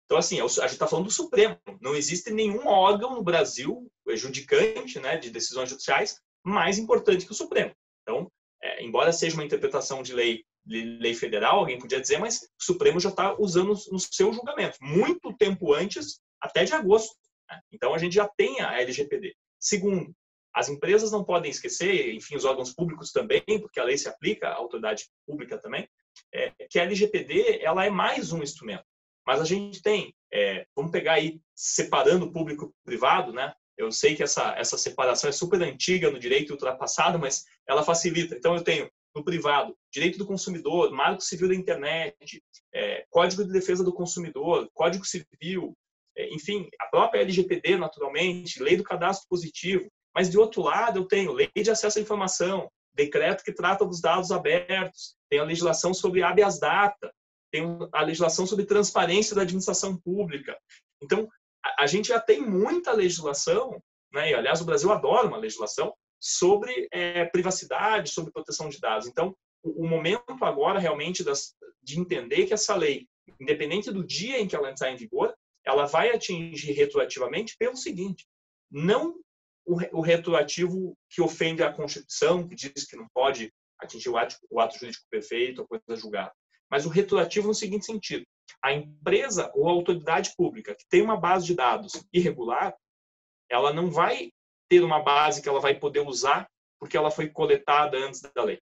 Então, 0.06 0.20
assim, 0.20 0.40
a 0.40 0.48
gente 0.48 0.66
está 0.68 0.88
falando 0.88 1.08
do 1.08 1.12
Supremo. 1.12 1.58
Não 1.82 1.96
existe 1.96 2.32
nenhum 2.32 2.68
órgão 2.68 3.16
no 3.16 3.24
Brasil 3.24 3.92
judicante 4.10 5.00
né, 5.00 5.18
de 5.18 5.32
decisões 5.32 5.70
judiciais 5.70 6.22
mais 6.46 6.78
importante 6.78 7.26
que 7.26 7.32
o 7.32 7.36
Supremo. 7.36 7.74
Então, 8.04 8.32
é, 8.62 8.84
embora 8.84 9.12
seja 9.12 9.36
uma 9.36 9.44
interpretação 9.44 10.02
de 10.02 10.14
lei, 10.14 10.46
de 10.64 10.82
lei 11.00 11.14
federal, 11.14 11.60
alguém 11.60 11.80
podia 11.80 12.00
dizer, 12.00 12.20
mas 12.20 12.44
o 12.62 12.64
Supremo 12.64 13.00
já 13.00 13.10
está 13.10 13.36
usando 13.38 13.74
no 13.92 14.00
seu 14.00 14.32
julgamento, 14.32 14.78
muito 14.80 15.36
tempo 15.36 15.74
antes, 15.74 16.22
até 16.40 16.64
de 16.64 16.74
agosto. 16.74 17.16
Né? 17.50 17.60
Então, 17.74 17.94
a 17.94 17.98
gente 17.98 18.14
já 18.14 18.28
tem 18.38 18.62
a 18.62 18.80
LGPD. 18.80 19.36
Segundo, 19.60 20.16
as 20.58 20.70
empresas 20.70 21.12
não 21.12 21.24
podem 21.24 21.52
esquecer, 21.52 22.16
enfim, 22.16 22.36
os 22.36 22.44
órgãos 22.44 22.74
públicos 22.74 23.12
também, 23.12 23.44
porque 23.62 23.80
a 23.80 23.84
lei 23.84 23.96
se 23.96 24.10
aplica 24.10 24.50
à 24.50 24.56
autoridade 24.56 25.08
pública 25.24 25.56
também, 25.60 25.88
é, 26.34 26.52
que 26.68 26.80
a 26.80 26.84
LGPD 26.84 27.60
ela 27.62 27.86
é 27.86 27.92
mais 27.92 28.32
um 28.32 28.42
instrumento. 28.42 28.84
Mas 29.24 29.40
a 29.40 29.46
gente 29.46 29.84
tem, 29.84 30.16
é, 30.34 30.66
vamos 30.76 30.92
pegar 30.92 31.14
aí 31.14 31.40
separando 31.56 32.32
público 32.32 32.74
privado, 32.84 33.32
né? 33.32 33.54
Eu 33.78 33.92
sei 33.92 34.16
que 34.16 34.24
essa 34.24 34.56
essa 34.58 34.80
separação 34.80 35.30
é 35.30 35.34
super 35.34 35.62
antiga 35.62 36.10
no 36.10 36.18
direito 36.18 36.50
ultrapassado, 36.50 37.20
mas 37.20 37.46
ela 37.68 37.84
facilita. 37.84 38.36
Então 38.36 38.56
eu 38.56 38.64
tenho 38.64 38.90
no 39.16 39.24
privado, 39.24 39.78
direito 39.94 40.18
do 40.18 40.26
consumidor, 40.26 40.92
marco 40.92 41.22
civil 41.22 41.50
da 41.50 41.54
internet, 41.56 42.42
é, 42.74 43.06
código 43.12 43.46
de 43.46 43.52
defesa 43.52 43.84
do 43.84 43.94
consumidor, 43.94 44.68
código 44.74 45.06
civil, 45.06 45.78
é, 46.18 46.34
enfim, 46.34 46.68
a 46.82 46.88
própria 46.88 47.22
LGPD, 47.22 47.78
naturalmente, 47.78 48.62
lei 48.62 48.76
do 48.76 48.84
cadastro 48.84 49.28
positivo. 49.30 49.88
Mas, 50.18 50.32
de 50.32 50.40
outro 50.40 50.64
lado, 50.64 50.98
eu 50.98 51.06
tenho 51.06 51.32
lei 51.32 51.52
de 51.56 51.70
acesso 51.70 52.00
à 52.00 52.02
informação, 52.02 52.72
decreto 52.96 53.44
que 53.44 53.54
trata 53.54 53.86
dos 53.86 54.02
dados 54.02 54.32
abertos, 54.32 55.16
tem 55.30 55.38
a 55.38 55.44
legislação 55.44 55.94
sobre 55.94 56.24
habeas 56.24 56.60
data, 56.60 57.14
tem 57.52 57.64
a 57.94 58.02
legislação 58.02 58.48
sobre 58.48 58.66
transparência 58.66 59.36
da 59.36 59.44
administração 59.44 59.96
pública. 59.96 60.58
Então, 61.04 61.30
a, 61.78 61.86
gente 61.86 62.08
já 62.08 62.20
tem 62.20 62.42
muita 62.42 62.94
legislação, 62.94 63.80
né? 64.12 64.32
e 64.32 64.34
aliás, 64.34 64.60
o 64.60 64.66
Brasil 64.66 64.92
adora 64.92 65.28
uma 65.28 65.38
legislação 65.38 65.94
sobre 66.20 66.88
é, 66.92 67.26
privacidade, 67.26 68.10
sobre 68.10 68.34
proteção 68.34 68.70
de 68.70 68.80
dados. 68.80 69.08
Então, 69.08 69.36
o, 69.62 69.84
o 69.86 69.88
momento 69.88 70.24
agora 70.42 70.80
realmente 70.80 71.24
das, 71.24 71.54
de 71.84 72.00
entender 72.00 72.48
que 72.48 72.56
essa 72.56 72.76
lei, 72.76 73.06
independente 73.40 73.92
do 73.92 74.04
dia 74.04 74.40
em 74.40 74.48
que 74.48 74.56
ela 74.56 74.72
entrar 74.72 74.90
em 74.90 74.96
vigor, 74.98 75.32
ela 75.64 75.86
vai 75.86 76.10
atingir 76.10 76.72
retroativamente 76.72 77.56
pelo 77.56 77.78
seguinte: 77.78 78.26
não 78.72 79.14
o, 79.68 80.02
retroativo 80.02 80.98
que 81.10 81.22
ofende 81.22 81.62
a 81.62 81.72
Constituição, 81.72 82.48
que 82.48 82.56
diz 82.56 82.86
que 82.86 82.96
não 82.96 83.08
pode 83.14 83.52
atingir 83.80 84.10
o 84.10 84.18
ato, 84.18 84.36
o 84.50 84.60
ato 84.60 84.80
jurídico 84.80 85.06
perfeito, 85.12 85.62
a 85.62 85.68
coisa 85.68 86.02
julgada, 86.02 86.34
mas 86.72 86.86
o 86.86 86.90
retroativo 86.90 87.48
no 87.48 87.54
seguinte 87.54 87.86
sentido: 87.86 88.26
a 88.64 88.72
empresa 88.72 89.52
ou 89.54 89.68
a 89.68 89.72
autoridade 89.72 90.34
pública 90.38 90.74
que 90.74 90.88
tem 90.90 91.02
uma 91.02 91.18
base 91.18 91.46
de 91.46 91.54
dados 91.54 92.02
irregular, 92.14 92.74
ela 93.50 93.74
não 93.74 93.92
vai 93.92 94.32
ter 94.70 94.84
uma 94.84 95.02
base 95.02 95.42
que 95.42 95.50
ela 95.50 95.60
vai 95.60 95.76
poder 95.76 96.00
usar 96.00 96.48
porque 96.80 96.96
ela 96.96 97.12
foi 97.12 97.30
coletada 97.30 97.98
antes 97.98 98.22
da 98.22 98.44
lei. 98.44 98.60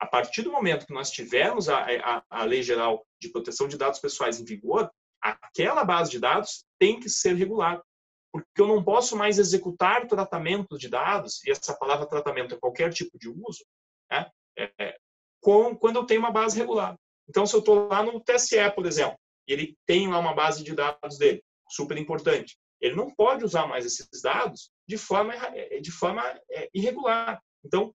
A 0.00 0.06
partir 0.06 0.42
do 0.42 0.52
momento 0.52 0.86
que 0.86 0.94
nós 0.94 1.10
tivermos 1.10 1.68
a, 1.68 1.84
a, 1.84 2.22
a 2.30 2.44
Lei 2.44 2.62
Geral 2.62 3.04
de 3.20 3.28
Proteção 3.28 3.68
de 3.68 3.76
Dados 3.76 4.00
Pessoais 4.00 4.40
em 4.40 4.44
vigor, 4.44 4.90
aquela 5.20 5.84
base 5.84 6.10
de 6.10 6.18
dados 6.18 6.64
tem 6.78 6.98
que 6.98 7.10
ser 7.10 7.34
regulada. 7.34 7.82
Porque 8.32 8.60
eu 8.60 8.68
não 8.68 8.82
posso 8.82 9.16
mais 9.16 9.38
executar 9.38 10.06
tratamento 10.06 10.78
de 10.78 10.88
dados, 10.88 11.42
e 11.44 11.50
essa 11.50 11.76
palavra 11.76 12.06
tratamento 12.06 12.54
é 12.54 12.58
qualquer 12.58 12.92
tipo 12.92 13.18
de 13.18 13.28
uso, 13.28 13.64
né? 14.10 14.30
É, 14.56 14.72
é 14.78 14.96
com, 15.40 15.74
quando 15.74 15.96
eu 15.96 16.04
tenho 16.04 16.20
uma 16.20 16.30
base 16.30 16.56
regulada. 16.56 16.98
Então, 17.28 17.46
se 17.46 17.54
eu 17.54 17.60
estou 17.60 17.88
lá 17.88 18.02
no 18.02 18.20
TSE, 18.20 18.70
por 18.74 18.86
exemplo, 18.86 19.18
e 19.48 19.52
ele 19.52 19.76
tem 19.86 20.08
lá 20.08 20.18
uma 20.18 20.34
base 20.34 20.62
de 20.62 20.74
dados 20.74 21.16
dele, 21.18 21.42
super 21.68 21.96
importante, 21.96 22.56
ele 22.80 22.94
não 22.94 23.10
pode 23.10 23.44
usar 23.44 23.66
mais 23.66 23.84
esses 23.84 24.08
dados 24.22 24.70
de 24.88 24.96
forma, 24.96 25.34
de 25.80 25.90
forma 25.90 26.22
é, 26.50 26.68
irregular. 26.74 27.40
Então, 27.64 27.94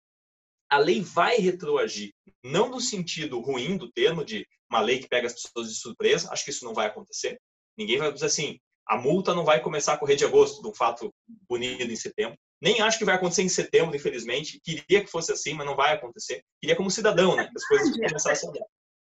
a 0.71 0.79
lei 0.79 1.01
vai 1.01 1.37
retroagir, 1.37 2.13
não 2.43 2.69
no 2.69 2.81
sentido 2.81 3.41
ruim 3.41 3.77
do 3.77 3.91
termo 3.93 4.25
de 4.25 4.47
uma 4.71 4.81
lei 4.81 4.99
que 4.99 5.09
pega 5.09 5.27
as 5.27 5.35
pessoas 5.35 5.69
de 5.69 5.77
surpresa, 5.77 6.31
acho 6.33 6.45
que 6.45 6.51
isso 6.51 6.65
não 6.65 6.75
vai 6.75 6.87
acontecer. 6.87 7.41
Ninguém 7.77 7.99
vai 7.99 8.13
dizer 8.13 8.27
assim, 8.27 8.59
a 8.89 8.97
multa 8.97 9.35
não 9.35 9.45
vai 9.45 9.61
começar 9.61 9.95
a 9.95 9.99
correr 9.99 10.17
de 10.17 10.25
agosto, 10.25 10.63
de 10.63 10.69
um 10.69 10.75
fato 10.75 11.13
bonito 11.49 11.83
em 11.83 11.97
setembro. 11.97 12.37
Nem 12.61 12.81
acho 12.81 12.99
que 12.99 13.05
vai 13.05 13.15
acontecer 13.15 13.43
em 13.43 13.49
setembro, 13.49 13.97
infelizmente. 13.97 14.61
Queria 14.63 15.05
que 15.05 15.11
fosse 15.11 15.33
assim, 15.33 15.55
mas 15.55 15.67
não 15.67 15.77
vai 15.77 15.95
acontecer. 15.95 16.43
Queria 16.61 16.77
como 16.77 16.91
cidadão, 16.91 17.37
né? 17.37 17.45
Que 17.45 17.57
as 17.57 17.67
coisas 17.67 17.91
começassem 17.97 18.49
a 18.49 18.53
mudar. 18.53 18.67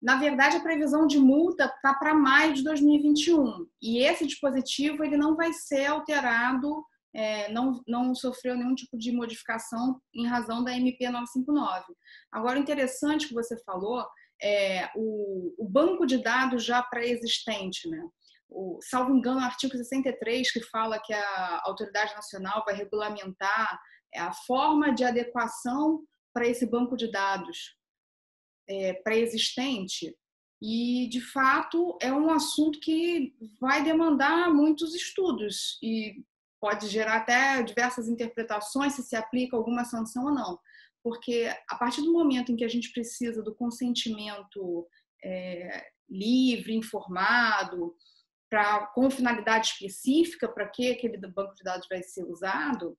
Na 0.01 0.17
verdade, 0.17 0.57
a 0.57 0.61
previsão 0.61 1.07
de 1.07 1.17
multa 1.17 1.65
está 1.65 1.93
para 1.93 2.13
maio 2.13 2.53
de 2.53 2.63
2021 2.63 3.65
e 3.81 3.99
esse 3.99 4.25
dispositivo 4.25 5.03
ele 5.03 5.17
não 5.17 5.35
vai 5.35 5.51
ser 5.51 5.87
alterado, 5.87 6.85
é, 7.13 7.51
não, 7.51 7.81
não 7.87 8.13
sofreu 8.13 8.55
nenhum 8.55 8.75
tipo 8.75 8.97
de 8.97 9.11
modificação 9.11 9.99
em 10.13 10.27
razão 10.27 10.63
da 10.63 10.75
MP 10.75 11.09
959. 11.09 11.85
Agora, 12.31 12.59
o 12.59 12.61
interessante 12.61 13.27
que 13.27 13.33
você 13.33 13.57
falou 13.63 14.05
é 14.41 14.89
o, 14.95 15.55
o 15.57 15.67
banco 15.67 16.05
de 16.05 16.21
dados 16.21 16.63
já 16.63 16.83
pré-existente, 16.83 17.89
né? 17.89 18.07
O, 18.49 18.79
salvo 18.81 19.15
engano, 19.15 19.39
o 19.39 19.43
artigo 19.43 19.75
63, 19.75 20.51
que 20.51 20.61
fala 20.61 20.99
que 20.99 21.13
a 21.13 21.61
autoridade 21.65 22.13
nacional 22.13 22.63
vai 22.65 22.75
regulamentar 22.75 23.79
é, 24.13 24.19
a 24.19 24.31
forma 24.31 24.93
de 24.93 25.03
adequação 25.03 26.03
para 26.33 26.47
esse 26.47 26.65
banco 26.65 26.95
de 26.95 27.11
dados 27.11 27.75
é, 28.67 28.93
pré-existente 28.93 30.15
e, 30.61 31.07
de 31.09 31.21
fato, 31.21 31.97
é 32.01 32.11
um 32.11 32.31
assunto 32.31 32.79
que 32.79 33.35
vai 33.59 33.83
demandar 33.83 34.53
muitos 34.53 34.95
estudos 34.95 35.77
e 35.81 36.23
pode 36.59 36.87
gerar 36.87 37.17
até 37.17 37.61
diversas 37.61 38.07
interpretações 38.07 38.93
se 38.93 39.03
se 39.03 39.15
aplica 39.15 39.55
alguma 39.55 39.83
sanção 39.83 40.25
ou 40.25 40.33
não. 40.33 40.59
Porque 41.03 41.53
a 41.69 41.75
partir 41.75 42.01
do 42.01 42.11
momento 42.11 42.51
em 42.51 42.55
que 42.55 42.63
a 42.63 42.69
gente 42.69 42.91
precisa 42.91 43.43
do 43.43 43.53
consentimento 43.53 44.87
é, 45.23 45.85
livre, 46.09 46.73
informado, 46.73 47.95
pra, 48.55 48.87
com 48.87 49.11
finalidade 49.11 49.67
específica 49.67 50.47
para 50.47 50.65
que 50.65 50.89
aquele 50.89 51.17
banco 51.27 51.53
de 51.55 51.61
dados 51.61 51.89
vai 51.89 52.01
ser 52.01 52.23
usado, 52.23 52.97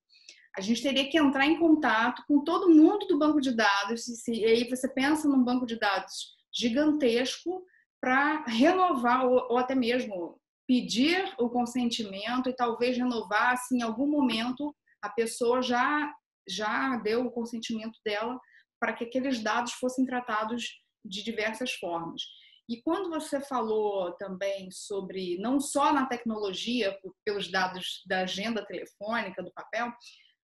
a 0.55 0.61
gente 0.61 0.83
teria 0.83 1.09
que 1.09 1.17
entrar 1.17 1.47
em 1.47 1.57
contato 1.57 2.23
com 2.27 2.43
todo 2.43 2.69
mundo 2.69 3.07
do 3.07 3.17
banco 3.17 3.41
de 3.41 3.55
dados, 3.55 4.07
e 4.27 4.45
aí 4.45 4.69
você 4.69 4.87
pensa 4.87 5.27
num 5.27 5.43
banco 5.43 5.65
de 5.65 5.79
dados 5.79 6.35
gigantesco 6.53 7.65
para 7.99 8.45
renovar 8.45 9.25
ou, 9.25 9.57
até 9.57 9.73
mesmo 9.73 10.39
pedir 10.67 11.27
o 11.39 11.49
consentimento 11.49 12.49
e 12.49 12.55
talvez 12.55 12.95
renovar 12.95 13.57
se 13.57 13.77
em 13.77 13.81
algum 13.81 14.05
momento 14.05 14.75
a 15.01 15.09
pessoa 15.09 15.59
já 15.63 16.13
já 16.47 16.97
deu 16.97 17.25
o 17.25 17.31
consentimento 17.31 17.99
dela 18.05 18.39
para 18.79 18.93
que 18.93 19.05
aqueles 19.05 19.41
dados 19.41 19.73
fossem 19.73 20.05
tratados 20.05 20.83
de 21.03 21.23
diversas 21.23 21.73
formas. 21.73 22.21
E 22.69 22.81
quando 22.81 23.09
você 23.09 23.39
falou 23.39 24.11
também 24.13 24.69
sobre 24.71 25.37
não 25.39 25.59
só 25.59 25.93
na 25.93 26.05
tecnologia, 26.05 26.97
pelos 27.23 27.49
dados 27.49 28.03
da 28.05 28.21
agenda 28.21 28.65
telefônica, 28.65 29.41
do 29.41 29.53
papel, 29.53 29.91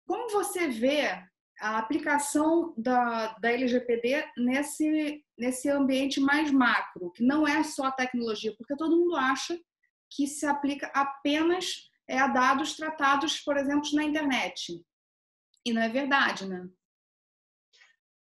como 0.06 0.30
você 0.30 0.68
vê 0.68 1.08
a 1.62 1.78
aplicação 1.78 2.74
da, 2.76 3.38
da 3.40 3.52
LGPD 3.52 4.26
nesse, 4.36 5.24
nesse 5.38 5.70
ambiente 5.70 6.20
mais 6.20 6.52
macro, 6.52 7.12
que 7.12 7.24
não 7.24 7.48
é 7.48 7.64
só 7.64 7.86
a 7.86 7.92
tecnologia, 7.92 8.54
porque 8.58 8.76
todo 8.76 8.98
mundo 8.98 9.16
acha 9.16 9.58
que 10.10 10.28
se 10.28 10.46
aplica 10.46 10.88
apenas 10.88 11.90
é, 12.10 12.20
a 12.20 12.28
dados 12.28 12.76
tratados, 12.76 13.40
por 13.40 13.56
exemplo, 13.56 13.90
na 13.94 14.04
internet. 14.04 14.84
E 15.66 15.72
não 15.72 15.82
é 15.82 15.88
verdade, 15.88 16.46
né? 16.46 16.68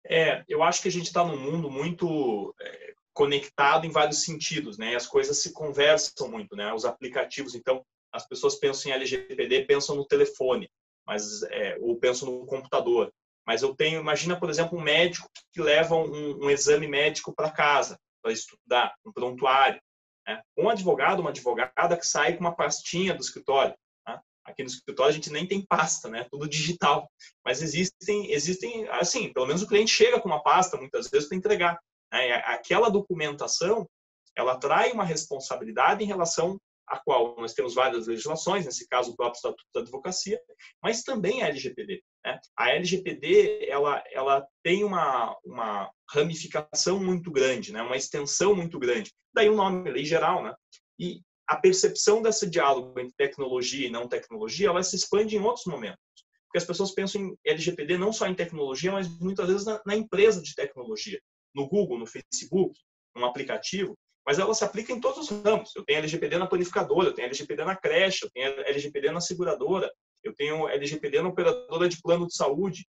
É, 0.05 0.43
eu 0.49 0.63
acho 0.63 0.81
que 0.83 0.89
a 0.89 0.93
gente 0.93 1.07
está 1.07 1.23
num 1.23 1.39
mundo 1.39 1.71
muito 1.71 2.55
é, 2.61 2.95
conectado 3.19 3.85
em 3.85 3.91
vários 3.91 4.23
sentidos, 4.23 4.79
né? 4.79 4.95
As 4.95 5.07
coisas 5.07 5.43
se 5.43 5.53
conversam 5.53 6.29
muito, 6.29 6.55
né? 6.55 6.73
Os 6.73 6.85
aplicativos, 6.85 7.55
então, 7.55 7.85
as 8.13 8.27
pessoas 8.27 8.55
pensam 8.55 8.91
em 8.91 8.95
LGPD, 8.95 9.65
pensam 9.65 9.97
no 9.97 10.07
telefone 10.07 10.71
mas 11.09 11.43
é, 11.45 11.79
ou 11.81 11.97
penso 11.97 12.27
no 12.27 12.45
computador. 12.45 13.11
Mas 13.47 13.63
eu 13.63 13.75
tenho, 13.75 13.99
imagina, 13.99 14.39
por 14.39 14.51
exemplo, 14.51 14.79
um 14.79 14.83
médico 14.83 15.27
que 15.55 15.63
leva 15.63 15.95
um, 15.95 16.45
um 16.45 16.51
exame 16.51 16.87
médico 16.87 17.35
para 17.35 17.51
casa 17.51 17.99
para 18.23 18.31
estudar, 18.31 18.95
um 19.07 19.11
prontuário. 19.11 19.81
Né? 20.27 20.43
Um 20.55 20.69
advogado, 20.69 21.21
uma 21.21 21.31
advogada 21.31 21.97
que 21.97 22.07
sai 22.07 22.35
com 22.35 22.41
uma 22.41 22.55
pastinha 22.55 23.15
do 23.15 23.23
escritório. 23.23 23.75
Né? 24.07 24.21
Aqui 24.45 24.63
no 24.63 24.69
escritório 24.69 25.11
a 25.13 25.15
gente 25.15 25.33
nem 25.33 25.47
tem 25.47 25.65
pasta, 25.65 26.11
né? 26.11 26.27
Tudo 26.31 26.47
digital. 26.47 27.11
Mas 27.43 27.63
existem, 27.63 28.31
existem, 28.31 28.87
assim, 28.91 29.33
pelo 29.33 29.47
menos 29.47 29.63
o 29.63 29.67
cliente 29.67 29.91
chega 29.91 30.21
com 30.21 30.29
uma 30.29 30.43
pasta 30.43 30.77
muitas 30.77 31.09
vezes 31.09 31.27
para 31.27 31.39
entregar. 31.39 31.79
Né? 32.13 32.33
Aquela 32.47 32.89
documentação, 32.89 33.89
ela 34.37 34.57
traz 34.57 34.93
uma 34.93 35.05
responsabilidade 35.05 36.03
em 36.03 36.07
relação 36.07 36.59
a 36.89 36.99
qual 36.99 37.37
nós 37.37 37.53
temos 37.53 37.75
várias 37.75 38.07
legislações, 38.07 38.65
nesse 38.65 38.89
caso 38.89 39.13
o 39.13 39.17
próprio 39.17 39.37
Estatuto 39.37 39.69
da 39.75 39.81
Advocacia, 39.81 40.41
mas 40.83 41.03
também 41.03 41.43
a 41.43 41.49
LGPD. 41.49 42.03
Né? 42.25 42.41
A 42.57 42.71
LGPD 42.71 43.67
ela, 43.69 44.03
ela 44.11 44.47
tem 44.63 44.85
uma, 44.85 45.37
uma 45.45 45.91
ramificação 46.11 46.99
muito 46.99 47.31
grande, 47.31 47.73
né? 47.73 47.83
uma 47.83 47.97
extensão 47.97 48.55
muito 48.55 48.79
grande. 48.79 49.13
Daí 49.35 49.49
o 49.49 49.57
nome, 49.57 49.91
lei 49.91 50.05
geral. 50.05 50.43
Né? 50.43 50.55
E 50.99 51.21
a 51.47 51.57
percepção 51.57 52.23
desse 52.23 52.49
diálogo 52.49 52.99
entre 52.99 53.15
tecnologia 53.17 53.87
e 53.87 53.91
não 53.91 54.09
tecnologia, 54.09 54.69
ela 54.69 54.83
se 54.83 54.97
expande 54.97 55.37
em 55.37 55.41
outros 55.41 55.67
momentos. 55.67 55.99
Porque 56.47 56.59
as 56.59 56.65
pessoas 56.65 56.93
pensam 56.93 57.21
em 57.21 57.37
LGPD 57.45 57.99
não 57.99 58.13
só 58.13 58.27
em 58.27 58.35
tecnologia, 58.35 58.91
mas 58.91 59.09
muitas 59.21 59.47
vezes 59.47 59.67
na, 59.67 59.81
na 59.85 59.95
empresa 59.95 60.41
de 60.41 60.55
tecnologia. 60.55 61.21
No 61.55 61.69
Google, 61.69 61.99
no 61.99 62.07
Facebook, 62.07 62.79
num 63.15 63.25
aplicativo, 63.25 63.97
mas 64.29 64.39
ela 64.39 64.53
se 64.53 64.63
aplica 64.63 64.93
em 64.93 65.01
todos 65.01 65.31
os 65.31 65.43
ramos. 65.43 65.75
Eu 65.75 65.85
tenho 65.85 66.01
LGPD 66.01 66.39
na 66.39 66.47
panificadora, 66.47 67.09
eu 67.09 67.15
tenho 67.15 67.27
LGPD 67.27 67.65
na 67.65 67.75
creche, 67.75 68.27
eu 68.27 68.31
tenho 68.31 68.61
LGPD 68.61 69.11
na 69.11 69.21
seguradora, 69.21 69.91
eu 70.23 70.35
tenho 70.35 70.69
LGPD 70.69 71.23
na 71.23 71.31
operadora 71.31 71.89
de 71.89 72.01
plano 72.03 72.27
de 72.27 72.35
saúde. 72.35 72.87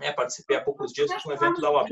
É, 0.00 0.12
participei 0.12 0.56
há 0.56 0.64
poucos 0.64 0.92
dias 0.92 1.10
de 1.10 1.28
um 1.28 1.32
evento 1.32 1.60
da 1.60 1.70
UAB. 1.70 1.90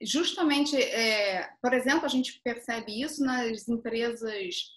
Justamente, 0.00 0.76
é, 0.76 1.50
por 1.62 1.72
exemplo, 1.72 2.06
a 2.06 2.08
gente 2.08 2.40
percebe 2.42 3.00
isso 3.00 3.22
nas 3.22 3.68
empresas 3.68 4.72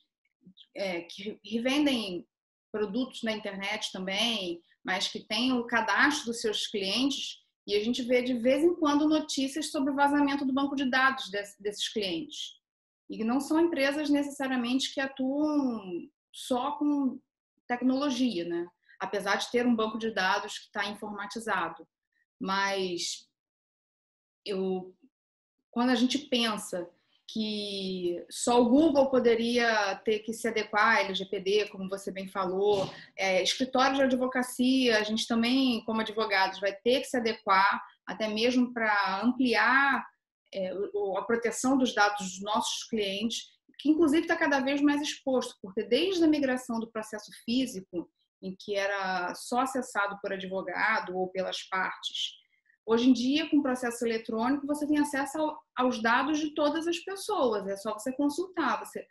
é, 0.76 1.02
que 1.02 1.40
revendem 1.44 2.28
produtos 2.72 3.24
na 3.24 3.32
internet 3.32 3.92
também, 3.92 4.62
mas 4.84 5.08
que 5.08 5.26
têm 5.26 5.54
o 5.54 5.66
cadastro 5.66 6.28
dos 6.28 6.42
seus 6.42 6.68
clientes 6.68 7.38
E 7.68 7.76
a 7.76 7.84
gente 7.84 8.02
vê 8.02 8.22
de 8.24 8.34
vez 8.34 8.64
em 8.64 8.74
quando 8.74 9.10
notícias 9.10 9.70
sobre 9.70 9.92
o 9.92 9.96
vazamento 9.96 10.46
do 10.46 10.54
banco 10.54 10.74
de 10.74 10.90
dados 10.90 11.30
desses 11.30 11.90
clientes. 11.90 12.56
E 13.10 13.26
não 13.26 13.42
são 13.42 13.60
empresas 13.60 14.10
necessariamente 14.10 14.94
que 14.94 15.02
atuam 15.02 16.10
só 16.32 16.72
com 16.78 17.20
tecnologia, 17.68 18.46
né? 18.46 18.68
Apesar 18.98 19.36
de 19.36 19.52
ter 19.52 19.68
um 19.68 19.76
banco 19.76 19.98
de 19.98 20.12
dados 20.12 20.58
que 20.58 20.66
está 20.68 20.88
informatizado. 20.88 21.86
Mas 22.40 23.30
eu, 24.46 24.96
quando 25.70 25.90
a 25.90 25.96
gente 25.96 26.18
pensa 26.18 26.90
que 27.28 28.26
só 28.30 28.62
o 28.62 28.70
Google 28.70 29.10
poderia 29.10 29.96
ter 30.06 30.20
que 30.20 30.32
se 30.32 30.48
adequar 30.48 30.98
à 30.98 31.02
LGPD, 31.02 31.68
como 31.70 31.90
você 31.90 32.10
bem 32.10 32.28
falou. 32.28 32.90
É, 33.18 33.44
escritórios 33.44 33.98
de 33.98 34.04
advocacia, 34.04 34.98
a 34.98 35.04
gente 35.04 35.28
também, 35.28 35.84
como 35.84 36.00
advogados, 36.02 36.60
vai 36.60 36.74
ter 36.74 37.02
que 37.02 37.08
se 37.08 37.18
adequar, 37.18 37.84
até 38.06 38.30
mesmo 38.30 38.74
para 38.74 39.22
ampliar 39.22 40.08
é, 40.54 40.72
a 41.18 41.22
proteção 41.24 41.78
dos 41.78 41.94
dados 41.94 42.26
dos 42.26 42.42
nossos 42.42 42.88
clientes, 42.88 43.50
que 43.78 43.90
inclusive 43.90 44.22
está 44.22 44.36
cada 44.36 44.62
vez 44.62 44.82
mais 44.82 45.02
exposto, 45.02 45.56
porque 45.62 45.84
desde 45.84 46.24
a 46.24 46.28
migração 46.28 46.80
do 46.80 46.90
processo 46.90 47.30
físico, 47.44 48.10
em 48.42 48.56
que 48.58 48.74
era 48.76 49.34
só 49.36 49.62
acessado 49.62 50.18
por 50.22 50.32
advogado 50.32 51.16
ou 51.18 51.28
pelas 51.28 51.62
partes, 51.64 52.38
Hoje 52.88 53.10
em 53.10 53.14
dia, 53.14 53.50
com 53.50 53.58
o 53.58 53.62
processo 53.62 54.06
eletrônico, 54.06 54.66
você 54.66 54.88
tem 54.88 54.98
acesso 54.98 55.38
aos 55.76 56.02
dados 56.02 56.40
de 56.40 56.56
todas 56.56 56.88
as 56.88 56.98
pessoas. 56.98 57.68
É 57.68 57.76
só 57.76 57.92
você 57.92 58.14
consultar. 58.14 58.80
Você, 58.80 59.06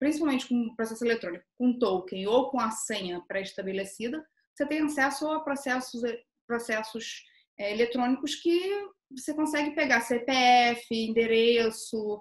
principalmente 0.00 0.48
com 0.48 0.66
o 0.66 0.74
processo 0.74 1.04
eletrônico, 1.04 1.44
com 1.56 1.78
token 1.78 2.26
ou 2.26 2.50
com 2.50 2.58
a 2.58 2.72
senha 2.72 3.22
pré-estabelecida, 3.28 4.26
você 4.52 4.66
tem 4.66 4.80
acesso 4.80 5.28
a 5.28 5.38
processos, 5.38 6.02
processos 6.44 7.22
é, 7.56 7.72
eletrônicos 7.72 8.34
que 8.34 8.84
você 9.16 9.32
consegue 9.32 9.76
pegar 9.76 10.00
CPF, 10.00 10.92
endereço, 10.92 12.20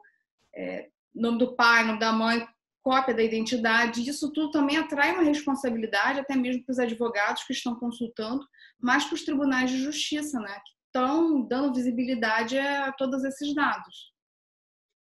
é, 0.55 0.89
nome 1.13 1.39
do 1.39 1.55
pai, 1.55 1.85
nome 1.85 1.97
da 1.97 2.11
mãe, 2.11 2.47
cópia 2.83 3.15
da 3.15 3.23
identidade. 3.23 4.07
Isso 4.07 4.31
tudo 4.31 4.51
também 4.51 4.77
atrai 4.77 5.13
uma 5.13 5.23
responsabilidade, 5.23 6.19
até 6.19 6.35
mesmo 6.35 6.63
para 6.63 6.73
os 6.73 6.77
advogados 6.77 7.43
que 7.45 7.53
estão 7.53 7.73
consultando, 7.79 8.45
mas 8.79 9.05
para 9.05 9.15
os 9.15 9.23
tribunais 9.23 9.71
de 9.71 9.77
justiça, 9.79 10.39
né, 10.39 10.61
estão 10.93 11.41
dando 11.41 11.73
visibilidade 11.73 12.57
a 12.59 12.91
todos 12.93 13.23
esses 13.23 13.53
dados. 13.55 14.13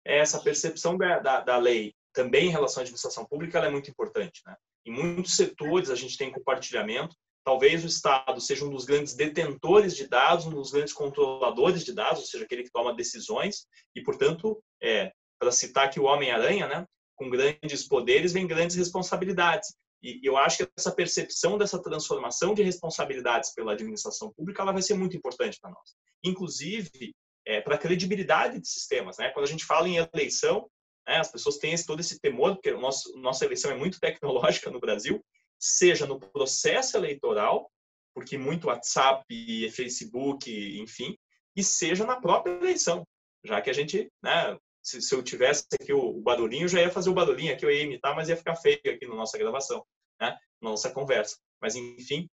Essa 0.04 0.38
percepção 0.40 0.98
da, 0.98 1.18
da, 1.18 1.40
da 1.40 1.56
lei 1.56 1.94
também 2.12 2.48
em 2.48 2.50
relação 2.50 2.80
à 2.80 2.82
administração 2.82 3.24
pública 3.24 3.58
é 3.60 3.70
muito 3.70 3.90
importante. 3.90 4.42
Né? 4.46 4.54
Em 4.86 4.92
muitos 4.92 5.36
setores 5.36 5.88
a 5.88 5.94
gente 5.94 6.18
tem 6.18 6.30
compartilhamento. 6.30 7.16
Talvez 7.42 7.82
o 7.82 7.86
Estado 7.86 8.38
seja 8.40 8.66
um 8.66 8.70
dos 8.70 8.84
grandes 8.84 9.14
detentores 9.14 9.96
de 9.96 10.06
dados, 10.06 10.46
um 10.46 10.50
dos 10.50 10.70
grandes 10.70 10.92
controladores 10.92 11.84
de 11.84 11.94
dados, 11.94 12.20
ou 12.20 12.26
seja, 12.26 12.44
aquele 12.44 12.64
que 12.64 12.70
toma 12.70 12.94
decisões. 12.94 13.66
E, 13.94 14.02
portanto, 14.02 14.62
é, 14.82 15.12
para 15.38 15.50
citar 15.50 15.86
aqui 15.86 15.98
o 15.98 16.04
Homem-Aranha, 16.04 16.68
né? 16.68 16.86
com 17.16 17.30
grandes 17.30 17.86
poderes 17.86 18.32
vem 18.32 18.46
grandes 18.46 18.76
responsabilidades. 18.76 19.74
E 20.02 20.20
eu 20.22 20.36
acho 20.36 20.58
que 20.58 20.68
essa 20.76 20.92
percepção 20.92 21.58
dessa 21.58 21.80
transformação 21.82 22.54
de 22.54 22.62
responsabilidades 22.62 23.52
pela 23.54 23.72
administração 23.72 24.32
pública 24.32 24.62
ela 24.62 24.72
vai 24.72 24.82
ser 24.82 24.94
muito 24.94 25.16
importante 25.16 25.58
para 25.60 25.70
nós. 25.70 25.94
Inclusive, 26.24 27.14
é, 27.46 27.60
para 27.60 27.74
a 27.74 27.78
credibilidade 27.78 28.60
de 28.60 28.68
sistemas. 28.68 29.18
Né? 29.18 29.30
Quando 29.30 29.44
a 29.44 29.48
gente 29.48 29.64
fala 29.64 29.88
em 29.88 29.96
eleição, 29.96 30.70
né, 31.06 31.18
as 31.18 31.30
pessoas 31.30 31.58
têm 31.58 31.72
esse, 31.72 31.86
todo 31.86 32.00
esse 32.00 32.18
temor, 32.20 32.54
porque 32.54 32.70
o 32.70 32.80
nosso, 32.80 33.16
nossa 33.18 33.44
eleição 33.44 33.70
é 33.70 33.74
muito 33.74 33.98
tecnológica 34.00 34.70
no 34.70 34.80
Brasil, 34.80 35.24
seja 35.58 36.06
no 36.06 36.18
processo 36.18 36.96
eleitoral, 36.96 37.70
porque 38.14 38.38
muito 38.38 38.68
WhatsApp, 38.68 39.24
Facebook, 39.70 40.50
enfim, 40.80 41.16
e 41.56 41.62
seja 41.62 42.04
na 42.04 42.20
própria 42.20 42.52
eleição, 42.52 43.06
já 43.44 43.60
que 43.60 43.70
a 43.70 43.72
gente, 43.72 44.10
né, 44.22 44.56
se, 44.82 45.00
se 45.02 45.14
eu 45.14 45.22
tivesse 45.22 45.64
aqui 45.74 45.92
o, 45.92 46.18
o, 46.18 46.20
barulhinho, 46.20 46.64
eu 46.64 46.68
já 46.68 46.80
ia 46.80 46.90
fazer 46.90 47.10
o 47.10 47.14
barulhinho 47.14 47.52
aqui, 47.52 47.64
eu 47.64 47.70
ia 47.70 47.82
imitar, 47.82 48.14
mas 48.14 48.28
ia 48.28 48.36
ficar 48.36 48.56
feio 48.56 48.80
aqui 48.86 49.06
na 49.06 49.14
nossa 49.14 49.38
gravação, 49.38 49.84
né? 50.20 50.36
Na 50.60 50.70
nossa 50.70 50.90
conversa. 50.90 51.36
Mas, 51.60 51.74
enfim, 51.74 52.28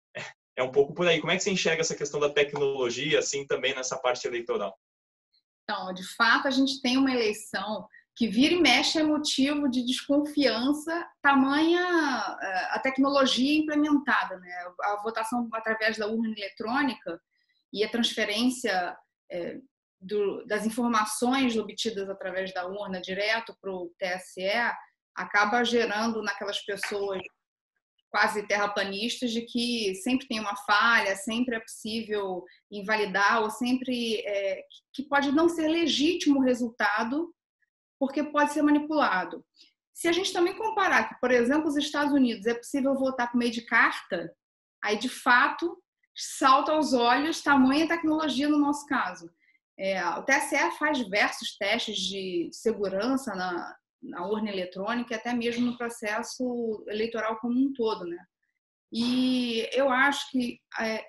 é, 0.55 0.63
um 0.63 0.71
pouco 0.71 0.93
por 0.93 1.07
aí. 1.07 1.19
Como 1.19 1.31
é 1.31 1.37
que 1.37 1.43
você 1.43 1.51
enxerga 1.51 1.81
essa 1.81 1.95
questão 1.95 2.19
da 2.19 2.29
tecnologia, 2.29 3.19
assim, 3.19 3.45
também 3.45 3.75
nessa 3.75 3.97
parte 3.97 4.27
eleitoral? 4.27 4.77
Então, 5.63 5.93
de 5.93 6.03
fato, 6.15 6.47
a 6.47 6.51
gente 6.51 6.81
tem 6.81 6.97
uma 6.97 7.11
eleição 7.11 7.87
que 8.15 8.27
vira 8.27 8.53
e 8.53 8.61
mexe 8.61 8.97
é 8.97 9.03
motivo 9.03 9.69
de 9.69 9.85
desconfiança, 9.85 11.05
tamanha 11.21 12.37
é, 12.41 12.75
a 12.75 12.79
tecnologia 12.79 13.59
implementada, 13.59 14.39
né? 14.39 14.51
A 14.83 15.01
votação 15.03 15.49
através 15.51 15.97
da 15.97 16.07
urna 16.07 16.33
eletrônica 16.37 17.21
e 17.73 17.83
a 17.83 17.89
transferência 17.89 18.95
é, 19.29 19.57
do, 19.99 20.45
das 20.45 20.65
informações 20.65 21.57
obtidas 21.57 22.09
através 22.09 22.53
da 22.53 22.65
urna 22.65 23.01
direto 23.01 23.55
para 23.59 23.71
o 23.71 23.91
TSE 23.99 24.49
acaba 25.13 25.63
gerando 25.65 26.21
naquelas 26.21 26.63
pessoas 26.63 27.21
quase 28.15 28.47
terraplanistas 28.47 29.29
de 29.29 29.41
que 29.41 29.93
sempre 29.95 30.25
tem 30.25 30.39
uma 30.39 30.55
falha, 30.55 31.17
sempre 31.17 31.57
é 31.57 31.59
possível 31.59 32.45
invalidar 32.71 33.41
ou 33.41 33.49
sempre 33.49 34.21
é, 34.25 34.63
que 34.93 35.03
pode 35.03 35.33
não 35.33 35.49
ser 35.49 35.67
legítimo 35.67 36.39
o 36.39 36.41
resultado 36.41 37.35
porque 37.99 38.23
pode 38.23 38.53
ser 38.53 38.61
manipulado. 38.61 39.45
Se 39.93 40.07
a 40.07 40.13
gente 40.13 40.31
também 40.31 40.57
comparar 40.57 41.09
que, 41.09 41.19
por 41.19 41.29
exemplo, 41.29 41.67
os 41.67 41.75
Estados 41.75 42.13
Unidos 42.13 42.45
é 42.45 42.53
possível 42.53 42.95
votar 42.95 43.29
por 43.29 43.37
meio 43.37 43.51
de 43.51 43.63
carta, 43.63 44.33
aí 44.81 44.97
de 44.97 45.09
fato 45.09 45.77
salta 46.15 46.71
aos 46.71 46.93
olhos 46.93 47.41
tamanha 47.41 47.85
tecnologia 47.85 48.47
no 48.47 48.57
nosso 48.57 48.85
caso. 48.85 49.29
É, 49.77 50.01
o 50.07 50.23
TSE 50.23 50.71
faz 50.79 50.99
diversos 50.99 51.57
testes 51.57 51.97
de 51.97 52.49
segurança 52.53 53.35
na, 53.35 53.75
na 54.01 54.25
urna 54.27 54.49
eletrônica 54.49 55.13
e 55.13 55.17
até 55.17 55.33
mesmo 55.33 55.65
no 55.65 55.77
processo 55.77 56.85
eleitoral 56.87 57.37
como 57.37 57.59
um 57.59 57.73
todo, 57.73 58.05
né? 58.05 58.23
E 58.91 59.67
eu 59.73 59.89
acho 59.89 60.29
que 60.31 60.59
é, 60.79 61.05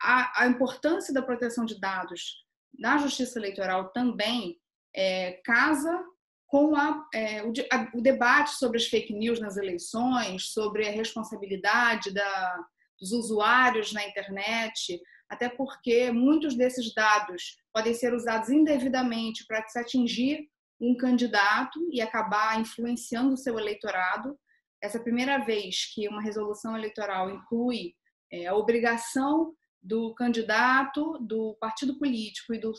a, 0.00 0.42
a, 0.42 0.46
importância 0.46 1.14
da 1.14 1.22
proteção 1.22 1.64
de 1.64 1.78
dados 1.80 2.44
na 2.78 2.98
justiça 2.98 3.38
eleitoral 3.38 3.90
também 3.90 4.58
é, 4.94 5.40
casa 5.44 6.04
com 6.46 6.76
a, 6.76 7.08
é, 7.14 7.42
o, 7.42 7.52
a, 7.72 7.90
o, 7.94 8.02
debate 8.02 8.50
sobre 8.56 8.76
as 8.76 8.86
fake 8.86 9.14
news 9.14 9.40
nas 9.40 9.56
eleições, 9.56 10.52
sobre 10.52 10.86
a 10.86 10.90
responsabilidade 10.90 12.12
da, 12.12 12.66
dos 13.00 13.12
usuários 13.12 13.92
na 13.92 14.06
internet, 14.06 15.00
até 15.28 15.48
porque 15.48 16.10
muitos 16.12 16.54
desses 16.54 16.92
dados 16.92 17.56
podem 17.72 17.94
ser 17.94 18.12
usados 18.12 18.50
indevidamente 18.50 19.46
para 19.46 19.66
se 19.66 19.78
atingir 19.78 20.46
um 20.82 20.96
candidato 20.96 21.78
e 21.92 22.00
acabar 22.00 22.60
influenciando 22.60 23.32
o 23.32 23.36
seu 23.36 23.56
eleitorado. 23.58 24.36
Essa 24.82 24.98
primeira 24.98 25.38
vez 25.38 25.94
que 25.94 26.08
uma 26.08 26.20
resolução 26.20 26.76
eleitoral 26.76 27.30
inclui 27.30 27.94
é, 28.32 28.46
a 28.46 28.54
obrigação 28.54 29.54
do 29.80 30.14
candidato, 30.14 31.18
do 31.20 31.56
partido 31.60 31.98
político 31.98 32.52
e 32.54 32.58
do, 32.58 32.72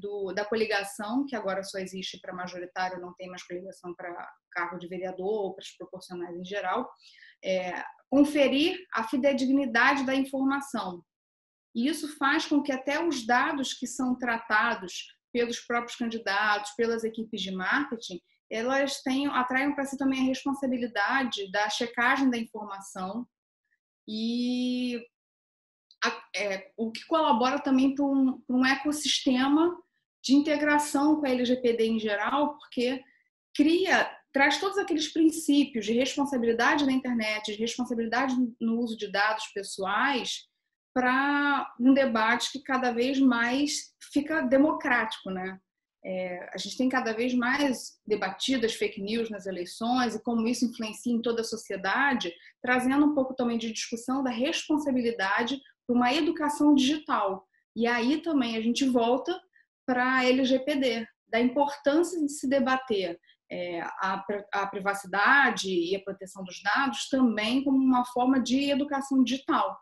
do, 0.00 0.32
da 0.32 0.44
coligação, 0.44 1.26
que 1.26 1.34
agora 1.34 1.62
só 1.62 1.78
existe 1.78 2.18
para 2.20 2.34
majoritário, 2.34 3.00
não 3.00 3.14
tem 3.14 3.28
mais 3.28 3.42
coligação 3.42 3.94
para 3.94 4.10
cargo 4.52 4.78
de 4.78 4.88
vereador 4.88 5.26
ou 5.26 5.54
para 5.54 5.62
os 5.62 5.70
proporcionais 5.72 6.36
em 6.36 6.44
geral, 6.44 6.88
é, 7.42 7.82
conferir 8.10 8.78
a 8.94 9.04
fidedignidade 9.04 10.04
da 10.04 10.14
informação, 10.14 11.04
e 11.74 11.86
isso 11.86 12.16
faz 12.16 12.46
com 12.46 12.62
que 12.62 12.72
até 12.72 13.02
os 13.02 13.26
dados 13.26 13.72
que 13.72 13.86
são 13.86 14.16
tratados 14.16 15.14
pelos 15.32 15.60
próprios 15.60 15.96
candidatos, 15.96 16.72
pelas 16.72 17.04
equipes 17.04 17.40
de 17.40 17.50
marketing, 17.50 18.20
elas 18.50 19.02
tenham, 19.02 19.34
atraiam 19.34 19.74
para 19.74 19.84
si 19.84 19.96
também 19.98 20.20
a 20.20 20.24
responsabilidade 20.24 21.50
da 21.50 21.68
checagem 21.68 22.30
da 22.30 22.38
informação 22.38 23.26
e 24.06 25.04
a, 26.02 26.22
é, 26.34 26.72
o 26.76 26.90
que 26.90 27.04
colabora 27.06 27.58
também 27.58 27.94
para 27.94 28.04
um, 28.04 28.42
um 28.48 28.64
ecossistema 28.64 29.76
de 30.22 30.34
integração 30.34 31.16
com 31.16 31.26
a 31.26 31.30
LGPD 31.30 31.86
em 31.86 31.98
geral, 31.98 32.56
porque 32.58 33.02
cria, 33.54 34.10
traz 34.32 34.58
todos 34.58 34.78
aqueles 34.78 35.08
princípios 35.12 35.84
de 35.84 35.92
responsabilidade 35.92 36.86
na 36.86 36.92
internet, 36.92 37.52
de 37.52 37.58
responsabilidade 37.58 38.34
no 38.60 38.80
uso 38.80 38.96
de 38.96 39.10
dados 39.10 39.46
pessoais, 39.48 40.47
para 40.98 41.72
um 41.78 41.94
debate 41.94 42.50
que 42.50 42.58
cada 42.58 42.90
vez 42.90 43.20
mais 43.20 43.94
fica 44.12 44.40
democrático, 44.40 45.30
né? 45.30 45.56
É, 46.04 46.50
a 46.52 46.58
gente 46.58 46.76
tem 46.76 46.88
cada 46.88 47.12
vez 47.12 47.32
mais 47.34 48.00
debatido 48.04 48.66
as 48.66 48.74
fake 48.74 49.00
news 49.00 49.30
nas 49.30 49.46
eleições 49.46 50.16
e 50.16 50.22
como 50.24 50.48
isso 50.48 50.64
influencia 50.64 51.12
em 51.12 51.22
toda 51.22 51.42
a 51.42 51.44
sociedade, 51.44 52.32
trazendo 52.60 53.06
um 53.06 53.14
pouco 53.14 53.32
também 53.32 53.56
de 53.56 53.72
discussão 53.72 54.24
da 54.24 54.30
responsabilidade 54.30 55.60
para 55.86 55.94
uma 55.94 56.12
educação 56.12 56.74
digital. 56.74 57.46
E 57.76 57.86
aí 57.86 58.20
também 58.20 58.56
a 58.56 58.60
gente 58.60 58.84
volta 58.84 59.40
para 59.86 60.16
a 60.16 60.24
LGPD, 60.24 61.06
da 61.28 61.38
importância 61.38 62.20
de 62.20 62.28
se 62.28 62.48
debater 62.48 63.20
é, 63.48 63.82
a, 63.82 64.24
a 64.52 64.66
privacidade 64.66 65.70
e 65.70 65.94
a 65.94 66.02
proteção 66.02 66.42
dos 66.42 66.60
dados 66.60 67.08
também 67.08 67.62
como 67.62 67.78
uma 67.78 68.04
forma 68.04 68.40
de 68.40 68.68
educação 68.68 69.22
digital 69.22 69.78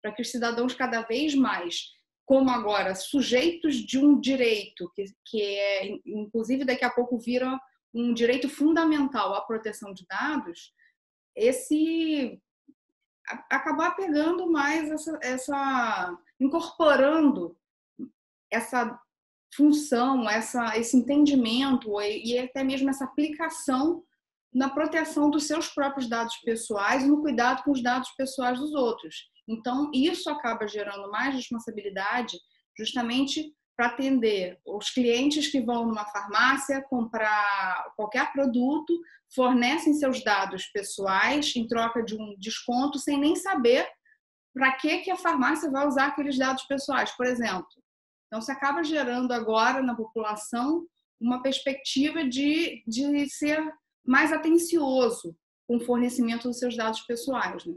para 0.00 0.12
que 0.12 0.22
os 0.22 0.30
cidadãos 0.30 0.74
cada 0.74 1.02
vez 1.02 1.34
mais 1.34 1.90
como 2.30 2.48
agora 2.48 2.94
sujeitos 2.94 3.74
de 3.74 3.98
um 3.98 4.20
direito, 4.20 4.88
que, 4.94 5.04
que 5.24 5.42
é, 5.42 5.98
inclusive 6.06 6.64
daqui 6.64 6.84
a 6.84 6.90
pouco 6.90 7.18
vira 7.18 7.60
um 7.92 8.14
direito 8.14 8.48
fundamental 8.48 9.34
à 9.34 9.40
proteção 9.40 9.92
de 9.92 10.06
dados, 10.06 10.72
esse 11.34 12.40
acabar 13.50 13.96
pegando 13.96 14.50
mais 14.50 14.90
essa, 14.90 15.18
essa 15.22 16.18
incorporando 16.38 17.56
essa 18.50 18.98
função, 19.54 20.28
essa, 20.28 20.78
esse 20.78 20.96
entendimento 20.96 22.00
e 22.00 22.38
até 22.38 22.62
mesmo 22.62 22.90
essa 22.90 23.04
aplicação 23.04 24.04
na 24.52 24.68
proteção 24.68 25.30
dos 25.30 25.48
seus 25.48 25.68
próprios 25.68 26.08
dados 26.08 26.36
pessoais 26.38 27.02
e 27.02 27.08
no 27.08 27.20
cuidado 27.20 27.62
com 27.62 27.70
os 27.70 27.82
dados 27.82 28.10
pessoais 28.10 28.58
dos 28.58 28.72
outros. 28.74 29.29
Então, 29.50 29.90
isso 29.92 30.30
acaba 30.30 30.68
gerando 30.68 31.10
mais 31.10 31.34
responsabilidade 31.34 32.38
justamente 32.78 33.52
para 33.76 33.88
atender 33.88 34.60
os 34.64 34.90
clientes 34.90 35.48
que 35.48 35.60
vão 35.60 35.86
numa 35.86 36.04
farmácia 36.04 36.84
comprar 36.88 37.92
qualquer 37.96 38.30
produto, 38.32 38.96
fornecem 39.34 39.94
seus 39.94 40.22
dados 40.22 40.66
pessoais 40.66 41.54
em 41.56 41.66
troca 41.66 42.02
de 42.02 42.14
um 42.14 42.36
desconto 42.38 42.98
sem 42.98 43.18
nem 43.18 43.34
saber 43.34 43.88
para 44.54 44.72
que, 44.72 44.98
que 44.98 45.10
a 45.10 45.16
farmácia 45.16 45.70
vai 45.70 45.86
usar 45.86 46.06
aqueles 46.06 46.38
dados 46.38 46.62
pessoais, 46.64 47.10
por 47.16 47.26
exemplo. 47.26 47.66
Então, 48.26 48.40
se 48.40 48.52
acaba 48.52 48.84
gerando 48.84 49.32
agora 49.32 49.82
na 49.82 49.96
população 49.96 50.86
uma 51.20 51.42
perspectiva 51.42 52.24
de, 52.24 52.84
de 52.86 53.28
ser 53.28 53.60
mais 54.06 54.32
atencioso 54.32 55.36
com 55.66 55.76
o 55.76 55.84
fornecimento 55.84 56.48
dos 56.48 56.58
seus 56.58 56.76
dados 56.76 57.00
pessoais. 57.00 57.64
Né? 57.64 57.74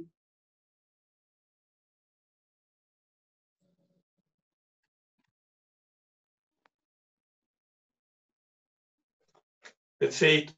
Perfeito. 10.04 10.54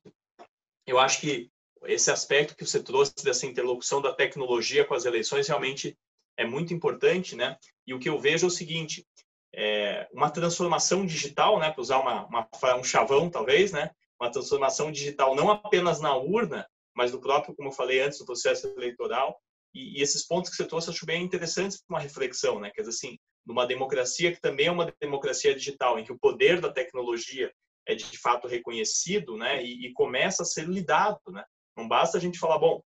Eu 0.88 0.97
acho 0.97 1.21
que 1.21 1.51
esse 1.84 2.10
aspecto 2.10 2.55
que 2.55 2.65
você 2.65 2.81
trouxe 2.81 3.13
dessa 3.23 3.45
interlocução 3.45 4.01
da 4.01 4.12
tecnologia 4.12 4.84
com 4.84 4.95
as 4.95 5.05
eleições 5.05 5.47
realmente 5.47 5.95
é 6.36 6.43
muito 6.43 6.73
importante, 6.73 7.36
né? 7.36 7.55
E 7.86 7.93
o 7.93 7.99
que 7.99 8.10
eu 8.10 8.17
vejo 8.19 8.45
é 8.45 8.47
o 8.47 8.51
seguinte: 8.51 9.05
é 9.53 10.10
uma 10.12 10.31
transformação 10.31 11.05
digital, 11.05 11.60
né? 11.60 11.69
Para 11.69 11.79
usar 11.79 11.99
uma, 11.99 12.25
uma, 12.25 12.49
um 12.75 12.84
chavão, 12.84 13.29
talvez, 13.29 13.71
né? 13.71 13.91
Uma 14.19 14.31
transformação 14.31 14.91
digital 14.91 15.36
não 15.36 15.51
apenas 15.51 15.99
na 16.01 16.15
urna, 16.15 16.67
mas 16.95 17.12
no 17.12 17.21
próprio, 17.21 17.55
como 17.55 17.69
eu 17.69 17.73
falei 17.73 18.01
antes, 18.01 18.17
do 18.17 18.25
processo 18.25 18.65
eleitoral. 18.75 19.39
E, 19.75 19.99
e 19.99 20.01
esses 20.01 20.25
pontos 20.25 20.49
que 20.49 20.58
você 20.58 20.65
trouxe, 20.65 20.89
acho 20.89 21.05
bem 21.05 21.23
interessantes 21.23 21.84
para 21.84 21.95
uma 21.95 22.01
reflexão, 22.01 22.60
né? 22.60 22.71
Quer 22.71 22.81
dizer, 22.81 22.95
assim, 22.95 23.19
numa 23.45 23.67
democracia 23.67 24.34
que 24.34 24.41
também 24.41 24.65
é 24.65 24.71
uma 24.71 24.91
democracia 24.99 25.53
digital, 25.53 25.99
em 25.99 26.03
que 26.03 26.12
o 26.12 26.17
poder 26.17 26.60
da 26.60 26.73
tecnologia 26.73 27.53
é 27.88 27.95
de 27.95 28.17
fato 28.17 28.48
reconhecido, 28.48 29.38
né? 29.38 29.63
E, 29.63 29.88
e 29.88 29.93
começa 29.93 30.43
a 30.43 30.45
ser 30.45 30.67
lidado, 30.67 31.19
né? 31.30 31.43
Não 31.78 31.88
basta 31.88 32.17
a 32.17 32.21
gente 32.21 32.39
falar, 32.39 32.58
bom, 32.58 32.82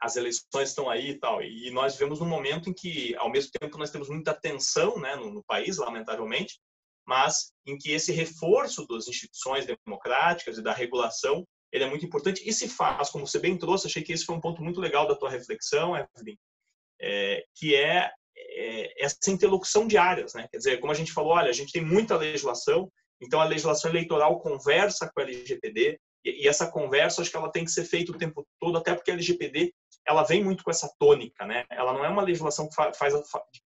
as 0.00 0.16
eleições 0.16 0.68
estão 0.68 0.88
aí 0.88 1.10
e 1.10 1.18
tal. 1.18 1.42
E 1.42 1.70
nós 1.70 1.94
vivemos 1.94 2.20
num 2.20 2.28
momento 2.28 2.70
em 2.70 2.74
que, 2.74 3.16
ao 3.16 3.30
mesmo 3.30 3.50
tempo, 3.58 3.78
nós 3.78 3.90
temos 3.90 4.08
muita 4.08 4.34
tensão 4.34 4.98
né, 4.98 5.16
no, 5.16 5.32
no, 5.32 5.42
país, 5.42 5.78
lamentavelmente, 5.78 6.60
mas 7.06 7.52
em 7.66 7.76
que 7.76 7.90
esse 7.90 8.12
reforço 8.12 8.86
das 8.86 9.08
instituições 9.08 9.66
democráticas 9.66 10.58
e 10.58 10.62
da 10.62 10.72
regulação 10.72 11.44
ele 11.72 11.84
é 11.84 11.88
muito 11.88 12.04
importante 12.04 12.42
e 12.48 12.52
se 12.52 12.68
faz, 12.68 13.10
como 13.10 13.26
você 13.26 13.38
bem 13.38 13.56
trouxe, 13.56 13.86
achei 13.86 14.02
que 14.02 14.12
esse 14.12 14.24
foi 14.24 14.34
um 14.34 14.40
ponto 14.40 14.62
muito 14.62 14.80
legal 14.80 15.06
da 15.06 15.14
tua 15.14 15.30
reflexão, 15.30 15.94
Evelyn, 15.94 16.36
é, 17.00 17.44
que 17.54 17.74
é, 17.74 18.10
é, 18.36 19.04
essa 19.04 19.30
interlocução 19.30 19.86
de 19.86 19.98
áreas. 19.98 20.34
Né? 20.34 20.48
Quer 20.50 20.58
dizer, 20.58 20.80
como 20.80 20.92
a 20.92 20.94
gente 20.94 21.12
falou, 21.12 21.32
olha, 21.32 21.50
a 21.50 21.52
gente 21.52 21.72
tem 21.72 21.84
muita 21.84 22.16
legislação, 22.16 22.90
então 23.20 23.40
a 23.40 23.44
legislação 23.44 23.90
eleitoral 23.90 24.40
conversa 24.40 25.10
com 25.12 25.20
a 25.20 25.24
LGPD, 25.24 25.98
e, 26.24 26.44
e 26.44 26.48
essa 26.48 26.70
conversa 26.70 27.22
acho 27.22 27.30
que 27.30 27.36
ela 27.36 27.50
tem 27.50 27.64
que 27.64 27.70
ser 27.70 27.84
feita 27.84 28.12
o 28.12 28.18
tempo 28.18 28.46
todo, 28.60 28.78
até 28.78 28.94
porque 28.94 29.10
a 29.10 29.14
LGPD 29.14 29.72
ela 30.06 30.22
vem 30.22 30.42
muito 30.42 30.64
com 30.64 30.70
essa 30.70 30.90
tônica, 30.98 31.44
né? 31.46 31.64
Ela 31.70 31.92
não 31.92 32.04
é 32.04 32.08
uma 32.08 32.22
legislação 32.22 32.68
que 32.68 32.74
faz 32.74 33.14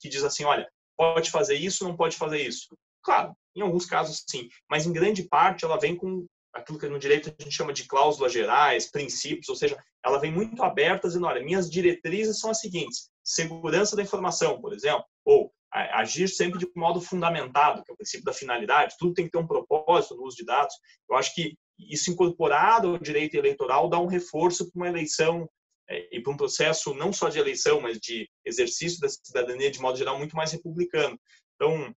que 0.01 0.09
diz 0.09 0.25
assim, 0.25 0.45
olha, 0.45 0.69
pode 0.97 1.31
fazer 1.31 1.55
isso, 1.55 1.85
não 1.85 1.97
pode 1.97 2.17
fazer 2.17 2.41
isso. 2.41 2.77
Claro, 3.03 3.35
em 3.55 3.61
alguns 3.63 3.87
casos 3.87 4.25
sim, 4.29 4.49
mas 4.69 4.87
em 4.87 4.93
grande 4.93 5.25
parte 5.25 5.65
ela 5.65 5.79
vem 5.79 5.97
com 5.97 6.27
aquilo 6.53 6.79
que 6.79 6.89
no 6.89 6.99
direito 6.99 7.35
a 7.37 7.43
gente 7.43 7.55
chama 7.55 7.73
de 7.73 7.85
cláusulas 7.85 8.33
gerais, 8.33 8.91
princípios, 8.91 9.49
ou 9.49 9.57
seja, 9.57 9.83
ela 10.05 10.19
vem 10.19 10.31
muito 10.31 10.63
aberta 10.63 11.09
dizendo, 11.09 11.27
olha, 11.27 11.43
minhas 11.43 11.71
diretrizes 11.71 12.39
são 12.39 12.51
as 12.51 12.61
seguintes: 12.61 13.09
segurança 13.25 13.97
da 13.97 14.03
informação, 14.03 14.61
por 14.61 14.73
exemplo, 14.73 15.05
ou 15.25 15.53
agir 15.73 16.29
sempre 16.29 16.59
de 16.59 16.69
modo 16.77 17.01
fundamentado, 17.01 17.83
que 17.83 17.91
é 17.91 17.95
o 17.95 17.97
princípio 17.97 18.25
da 18.25 18.33
finalidade, 18.33 18.97
tudo 18.99 19.15
tem 19.15 19.25
que 19.25 19.31
ter 19.31 19.39
um 19.39 19.47
propósito 19.47 20.15
no 20.15 20.25
uso 20.25 20.37
de 20.37 20.45
dados. 20.45 20.75
Eu 21.09 21.17
acho 21.17 21.35
que 21.35 21.57
isso 21.79 22.11
incorporado 22.11 22.89
ao 22.89 22.99
direito 22.99 23.35
eleitoral 23.35 23.89
dá 23.89 23.99
um 23.99 24.07
reforço 24.07 24.71
para 24.71 24.81
uma 24.81 24.89
eleição 24.89 25.49
é, 25.89 26.17
e 26.17 26.21
para 26.21 26.33
um 26.33 26.37
processo 26.37 26.95
não 26.95 27.13
só 27.13 27.29
de 27.29 27.39
eleição, 27.39 27.81
mas 27.81 27.99
de 27.99 28.29
exercício 28.45 29.01
da 29.01 29.09
cidadania 29.09 29.71
de 29.71 29.81
modo 29.81 29.97
geral 29.97 30.19
muito 30.19 30.37
mais 30.37 30.53
republicano. 30.53 31.19
Então, 31.55 31.95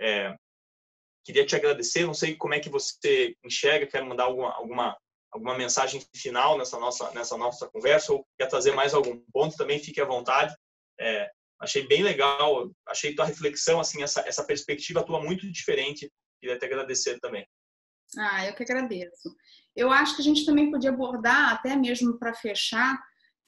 é, 0.00 0.34
queria 1.24 1.44
te 1.44 1.56
agradecer. 1.56 2.06
Não 2.06 2.14
sei 2.14 2.36
como 2.36 2.54
é 2.54 2.60
que 2.60 2.68
você 2.68 3.34
enxerga, 3.44 3.86
quer 3.86 4.04
mandar 4.04 4.24
alguma, 4.24 4.54
alguma, 4.54 4.96
alguma 5.32 5.58
mensagem 5.58 6.00
final 6.14 6.56
nessa 6.56 6.78
nossa, 6.78 7.10
nessa 7.12 7.36
nossa 7.36 7.68
conversa 7.68 8.12
ou 8.12 8.24
quer 8.38 8.46
trazer 8.46 8.72
mais 8.72 8.94
algum 8.94 9.20
ponto, 9.32 9.56
também 9.56 9.80
fique 9.80 10.00
à 10.00 10.04
vontade. 10.04 10.54
É, 10.98 11.30
achei 11.60 11.86
bem 11.86 12.02
legal, 12.02 12.70
achei 12.86 13.14
tua 13.14 13.24
reflexão, 13.24 13.80
assim, 13.80 14.02
essa, 14.02 14.20
essa 14.26 14.44
perspectiva 14.44 15.04
tua 15.04 15.22
muito 15.22 15.50
diferente. 15.50 16.10
Queria 16.40 16.58
te 16.58 16.64
agradecer 16.64 17.18
também. 17.20 17.46
Ah, 18.18 18.46
eu 18.46 18.54
que 18.54 18.62
agradeço. 18.62 19.34
Eu 19.74 19.90
acho 19.90 20.14
que 20.16 20.22
a 20.22 20.24
gente 20.24 20.44
também 20.44 20.70
podia 20.70 20.90
abordar, 20.90 21.52
até 21.52 21.74
mesmo 21.76 22.18
para 22.18 22.34
fechar, 22.34 22.98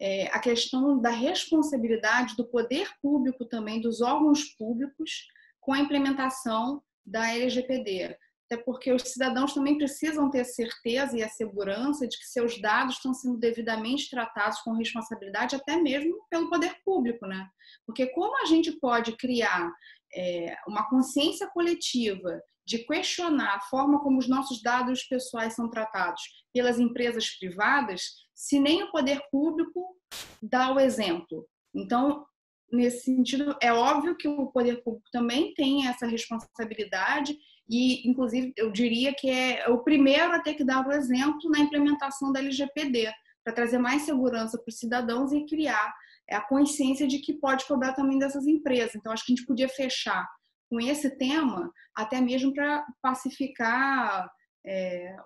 é, 0.01 0.27
a 0.29 0.39
questão 0.39 1.01
da 1.01 1.11
responsabilidade 1.11 2.37
do 2.37 2.49
poder 2.49 2.89
público 3.03 3.45
também, 3.47 3.81
dos 3.81 4.01
órgãos 4.01 4.45
públicos, 4.57 5.27
com 5.61 5.73
a 5.73 5.79
implementação 5.79 6.83
da 7.05 7.31
LGPD. 7.35 8.17
Até 8.51 8.63
porque 8.63 8.91
os 8.91 9.03
cidadãos 9.03 9.53
também 9.53 9.77
precisam 9.77 10.31
ter 10.31 10.43
certeza 10.45 11.17
e 11.17 11.23
a 11.23 11.29
segurança 11.29 12.09
de 12.09 12.17
que 12.17 12.25
seus 12.25 12.59
dados 12.61 12.95
estão 12.95 13.13
sendo 13.13 13.37
devidamente 13.37 14.09
tratados 14.09 14.61
com 14.61 14.73
responsabilidade, 14.73 15.55
até 15.55 15.77
mesmo 15.77 16.17
pelo 16.31 16.49
poder 16.49 16.75
público, 16.83 17.27
né? 17.27 17.47
Porque 17.85 18.07
como 18.07 18.41
a 18.43 18.47
gente 18.47 18.73
pode 18.73 19.17
criar 19.19 19.71
é, 20.15 20.57
uma 20.67 20.89
consciência 20.89 21.47
coletiva 21.49 22.41
de 22.67 22.79
questionar 22.79 23.57
a 23.57 23.61
forma 23.61 24.01
como 24.01 24.19
os 24.19 24.29
nossos 24.29 24.63
dados 24.63 25.03
pessoais 25.05 25.55
são 25.55 25.69
tratados 25.69 26.23
pelas 26.53 26.79
empresas 26.79 27.29
privadas, 27.39 28.03
se 28.35 28.59
nem 28.59 28.83
o 28.83 28.91
poder 28.91 29.21
público 29.31 29.95
dá 30.43 30.73
o 30.73 30.81
exemplo. 30.81 31.47
Então, 31.75 32.27
nesse 32.73 33.05
sentido, 33.05 33.57
é 33.61 33.73
óbvio 33.73 34.17
que 34.17 34.29
o 34.29 34.47
poder 34.49 34.83
público 34.83 35.09
também 35.11 35.53
tem 35.55 35.87
essa 35.87 36.07
responsabilidade 36.07 37.39
e, 37.69 38.09
inclusive, 38.09 38.53
eu 38.57 38.71
diria 38.71 39.15
que 39.15 39.29
é 39.29 39.69
o 39.69 39.79
primeiro 39.79 40.33
a 40.33 40.41
ter 40.41 40.55
que 40.55 40.65
dar 40.65 40.87
o 40.87 40.93
exemplo 40.93 41.51
na 41.51 41.61
implementação 41.61 42.33
da 42.33 42.41
LGPD, 42.41 43.13
para 43.45 43.55
trazer 43.55 43.79
mais 43.79 44.03
segurança 44.03 44.59
para 44.59 44.71
os 44.71 44.79
cidadãos 44.79 45.33
e 45.33 45.47
criar 45.47 45.95
a 46.31 46.41
consciência 46.41 47.07
de 47.07 47.19
que 47.19 47.33
pode 47.33 47.67
cobrar 47.67 47.95
também 47.95 48.19
dessas 48.19 48.47
empresas. 48.47 48.95
Então, 48.95 49.13
acho 49.13 49.25
que 49.25 49.33
a 49.33 49.37
gente 49.37 49.47
podia 49.47 49.69
fechar 49.69 50.29
com 50.69 50.79
esse 50.81 51.11
tema, 51.17 51.73
até 51.95 52.21
mesmo 52.21 52.53
para 52.53 52.85
pacificar 53.01 54.31
é, 54.67 55.17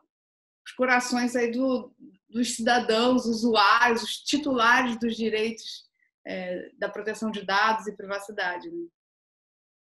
os 0.65 0.73
corações 0.73 1.35
aí 1.35 1.51
do, 1.51 1.93
dos 2.31 2.55
cidadãos, 2.55 3.27
usuários, 3.27 4.03
os 4.03 4.17
titulares 4.19 4.97
dos 4.99 5.17
direitos 5.17 5.85
é, 6.25 6.71
da 6.79 6.89
proteção 6.89 7.31
de 7.31 7.45
dados 7.45 7.89
e 7.89 7.97
privacidade. 7.97 8.71
Né? 8.71 8.87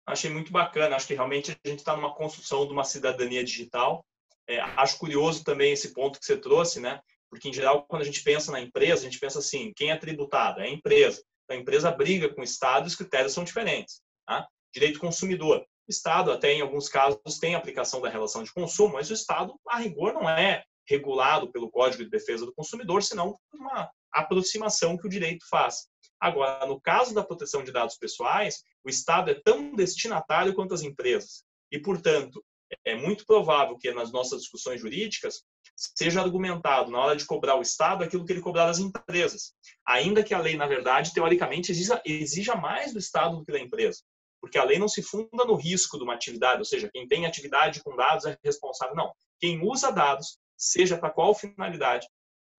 Achei 0.05 0.29
muito 0.29 0.51
bacana. 0.51 0.95
Acho 0.95 1.07
que 1.07 1.13
realmente 1.13 1.51
a 1.51 1.69
gente 1.69 1.79
está 1.79 1.95
numa 1.95 2.13
construção 2.13 2.65
de 2.65 2.73
uma 2.73 2.83
cidadania 2.83 3.43
digital. 3.43 4.05
É, 4.47 4.59
acho 4.59 4.97
curioso 4.97 5.43
também 5.43 5.71
esse 5.71 5.93
ponto 5.93 6.19
que 6.19 6.25
você 6.25 6.37
trouxe, 6.37 6.79
né? 6.79 6.99
Porque, 7.29 7.49
em 7.49 7.53
geral, 7.53 7.85
quando 7.87 8.01
a 8.01 8.05
gente 8.05 8.21
pensa 8.21 8.51
na 8.51 8.59
empresa, 8.59 9.01
a 9.01 9.09
gente 9.09 9.19
pensa 9.19 9.39
assim: 9.39 9.71
quem 9.75 9.91
é 9.91 9.97
tributado? 9.97 10.59
É 10.59 10.65
a 10.65 10.69
empresa. 10.69 11.23
Então, 11.43 11.57
a 11.57 11.59
empresa 11.59 11.91
briga 11.91 12.33
com 12.33 12.41
o 12.41 12.43
Estado 12.43 12.85
e 12.85 12.87
os 12.87 12.95
critérios 12.95 13.33
são 13.33 13.43
diferentes. 13.43 14.01
Tá? 14.27 14.47
Direito 14.73 14.99
consumidor. 14.99 15.65
O 15.87 15.91
Estado, 15.91 16.31
até 16.31 16.53
em 16.53 16.61
alguns 16.61 16.87
casos, 16.87 17.19
tem 17.39 17.55
aplicação 17.55 18.01
da 18.01 18.09
relação 18.09 18.43
de 18.43 18.53
consumo, 18.53 18.93
mas 18.93 19.09
o 19.09 19.13
Estado, 19.13 19.53
a 19.67 19.77
rigor, 19.77 20.13
não 20.13 20.29
é 20.29 20.63
regulado 20.87 21.51
pelo 21.51 21.69
Código 21.69 22.03
de 22.03 22.09
Defesa 22.09 22.45
do 22.45 22.53
Consumidor, 22.53 23.03
senão 23.03 23.37
uma 23.53 23.89
aproximação 24.11 24.97
que 24.97 25.07
o 25.07 25.09
direito 25.09 25.45
faz. 25.49 25.87
Agora, 26.23 26.65
no 26.65 26.79
caso 26.79 27.13
da 27.13 27.21
proteção 27.21 27.65
de 27.65 27.71
dados 27.73 27.97
pessoais, 27.97 28.63
o 28.81 28.89
Estado 28.89 29.29
é 29.29 29.33
tão 29.33 29.75
destinatário 29.75 30.53
quanto 30.53 30.73
as 30.73 30.81
empresas. 30.81 31.43
E, 31.69 31.77
portanto, 31.77 32.41
é 32.85 32.95
muito 32.95 33.25
provável 33.25 33.77
que 33.77 33.91
nas 33.91 34.09
nossas 34.09 34.43
discussões 34.43 34.79
jurídicas 34.79 35.43
seja 35.75 36.21
argumentado 36.21 36.89
na 36.89 36.97
hora 36.97 37.17
de 37.17 37.25
cobrar 37.25 37.57
o 37.57 37.61
Estado 37.61 38.05
aquilo 38.05 38.25
que 38.25 38.31
ele 38.31 38.39
cobrar 38.39 38.67
das 38.67 38.79
empresas. 38.79 39.53
Ainda 39.85 40.23
que 40.23 40.33
a 40.33 40.39
lei, 40.39 40.55
na 40.55 40.65
verdade, 40.65 41.13
teoricamente, 41.13 41.73
exija, 41.73 42.01
exija 42.05 42.55
mais 42.55 42.93
do 42.93 42.99
Estado 42.99 43.35
do 43.35 43.43
que 43.43 43.51
da 43.51 43.59
empresa. 43.59 43.99
porque 44.43 44.57
a 44.57 44.63
lei 44.65 44.77
não 44.77 44.89
se 44.89 45.01
funda 45.01 45.45
no 45.45 45.55
risco 45.55 45.97
de 45.97 46.03
uma 46.03 46.13
atividade, 46.13 46.59
ou 46.59 46.65
seja, 46.65 46.89
quem 46.91 47.07
tem 47.07 47.25
atividade 47.25 47.81
com 47.81 47.95
dados 47.95 48.25
é 48.25 48.37
responsável. 48.43 48.93
Não. 48.93 49.13
Quem 49.39 49.61
usa 49.61 49.89
dados, 49.89 50.37
seja 50.57 50.97
para 50.97 51.09
qual 51.09 51.33
finalidade, 51.33 52.07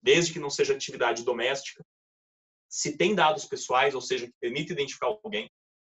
desde 0.03 0.33
que 0.33 0.39
não 0.39 0.49
seja 0.49 0.75
atividade 0.75 1.25
doméstica, 1.25 1.85
se 2.75 2.97
tem 2.97 3.15
dados 3.15 3.45
pessoais, 3.45 3.95
ou 3.95 4.01
seja, 4.01 4.27
que 4.27 4.33
permite 4.41 4.73
identificar 4.73 5.07
alguém, 5.07 5.49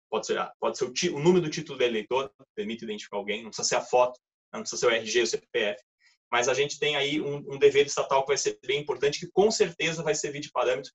pode 0.09 0.25
ser, 0.25 0.49
pode 0.61 0.77
ser 0.77 0.85
o, 0.85 1.17
o 1.17 1.19
número 1.19 1.41
do 1.41 1.51
título 1.51 1.77
do 1.77 1.83
eleitor, 1.83 2.31
permite 2.55 2.85
identificar 2.85 3.17
alguém, 3.17 3.43
não 3.43 3.49
precisa 3.49 3.67
ser 3.67 3.75
a 3.75 3.81
foto, 3.81 4.17
não 4.53 4.61
precisa 4.61 4.79
ser 4.79 4.85
o 4.85 4.89
RG, 4.89 5.21
o 5.21 5.27
CPF, 5.27 5.83
mas 6.31 6.47
a 6.47 6.53
gente 6.53 6.79
tem 6.79 6.95
aí 6.95 7.19
um, 7.19 7.35
um, 7.53 7.57
dever 7.57 7.85
estatal 7.85 8.21
que 8.21 8.29
vai 8.29 8.37
ser 8.37 8.57
bem 8.65 8.79
importante, 8.79 9.19
que 9.19 9.29
com 9.33 9.51
certeza 9.51 10.01
vai 10.01 10.15
servir 10.15 10.39
de 10.39 10.51
parâmetro. 10.53 10.89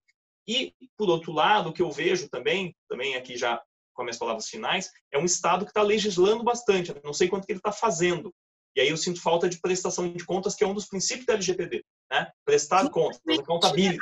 E, 0.48 0.72
por 0.96 1.10
outro 1.10 1.32
lado, 1.32 1.68
o 1.68 1.72
que 1.72 1.82
eu 1.82 1.90
vejo 1.90 2.30
também, 2.30 2.74
também 2.88 3.14
aqui 3.16 3.36
já 3.36 3.62
com 3.92 4.02
as 4.02 4.06
minhas 4.06 4.18
palavras 4.18 4.48
finais, 4.48 4.90
é 5.12 5.18
um 5.18 5.26
Estado 5.26 5.66
que 5.66 5.70
está 5.70 5.82
legislando 5.82 6.42
bastante, 6.42 6.94
não 7.04 7.12
sei 7.12 7.28
quanto 7.28 7.44
que 7.44 7.52
ele 7.52 7.58
está 7.58 7.72
fazendo. 7.72 8.34
E 8.76 8.80
aí 8.80 8.88
eu 8.88 8.96
sinto 8.96 9.22
falta 9.22 9.48
de 9.48 9.60
prestação 9.60 10.12
de 10.12 10.24
contas, 10.24 10.54
que 10.54 10.64
é 10.64 10.66
um 10.66 10.74
dos 10.74 10.86
princípios 10.86 11.26
da 11.26 11.34
LGPD, 11.34 11.84
né? 12.10 12.30
Prestar 12.44 12.88
contas, 12.90 13.20
accountability. 13.38 13.98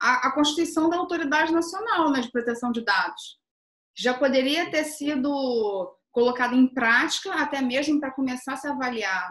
A, 0.00 0.28
a 0.28 0.32
Constituição 0.32 0.88
da 0.90 0.96
Autoridade 0.96 1.52
Nacional 1.52 2.10
né, 2.10 2.20
de 2.20 2.30
Proteção 2.30 2.70
de 2.72 2.84
Dados 2.84 3.38
já 3.96 4.14
poderia 4.14 4.70
ter 4.70 4.84
sido 4.84 5.96
colocado 6.12 6.54
em 6.54 6.66
prática, 6.66 7.34
até 7.34 7.60
mesmo 7.60 8.00
para 8.00 8.12
começar 8.12 8.54
a 8.54 8.56
se 8.56 8.66
avaliar 8.66 9.30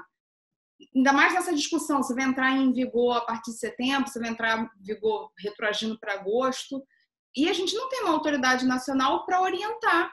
ainda 0.95 1.13
mais 1.13 1.33
nessa 1.33 1.53
discussão, 1.53 2.01
se 2.01 2.13
vai 2.13 2.23
entrar 2.23 2.51
em 2.51 2.71
vigor 2.71 3.17
a 3.17 3.21
partir 3.21 3.51
de 3.51 3.57
setembro, 3.57 4.09
se 4.09 4.19
vai 4.19 4.29
entrar 4.29 4.59
em 4.59 4.69
vigor 4.83 5.31
retroagindo 5.37 5.99
para 5.99 6.13
agosto, 6.13 6.83
e 7.35 7.49
a 7.49 7.53
gente 7.53 7.75
não 7.75 7.89
tem 7.89 8.01
uma 8.01 8.13
autoridade 8.13 8.65
nacional 8.65 9.25
para 9.25 9.41
orientar 9.41 10.11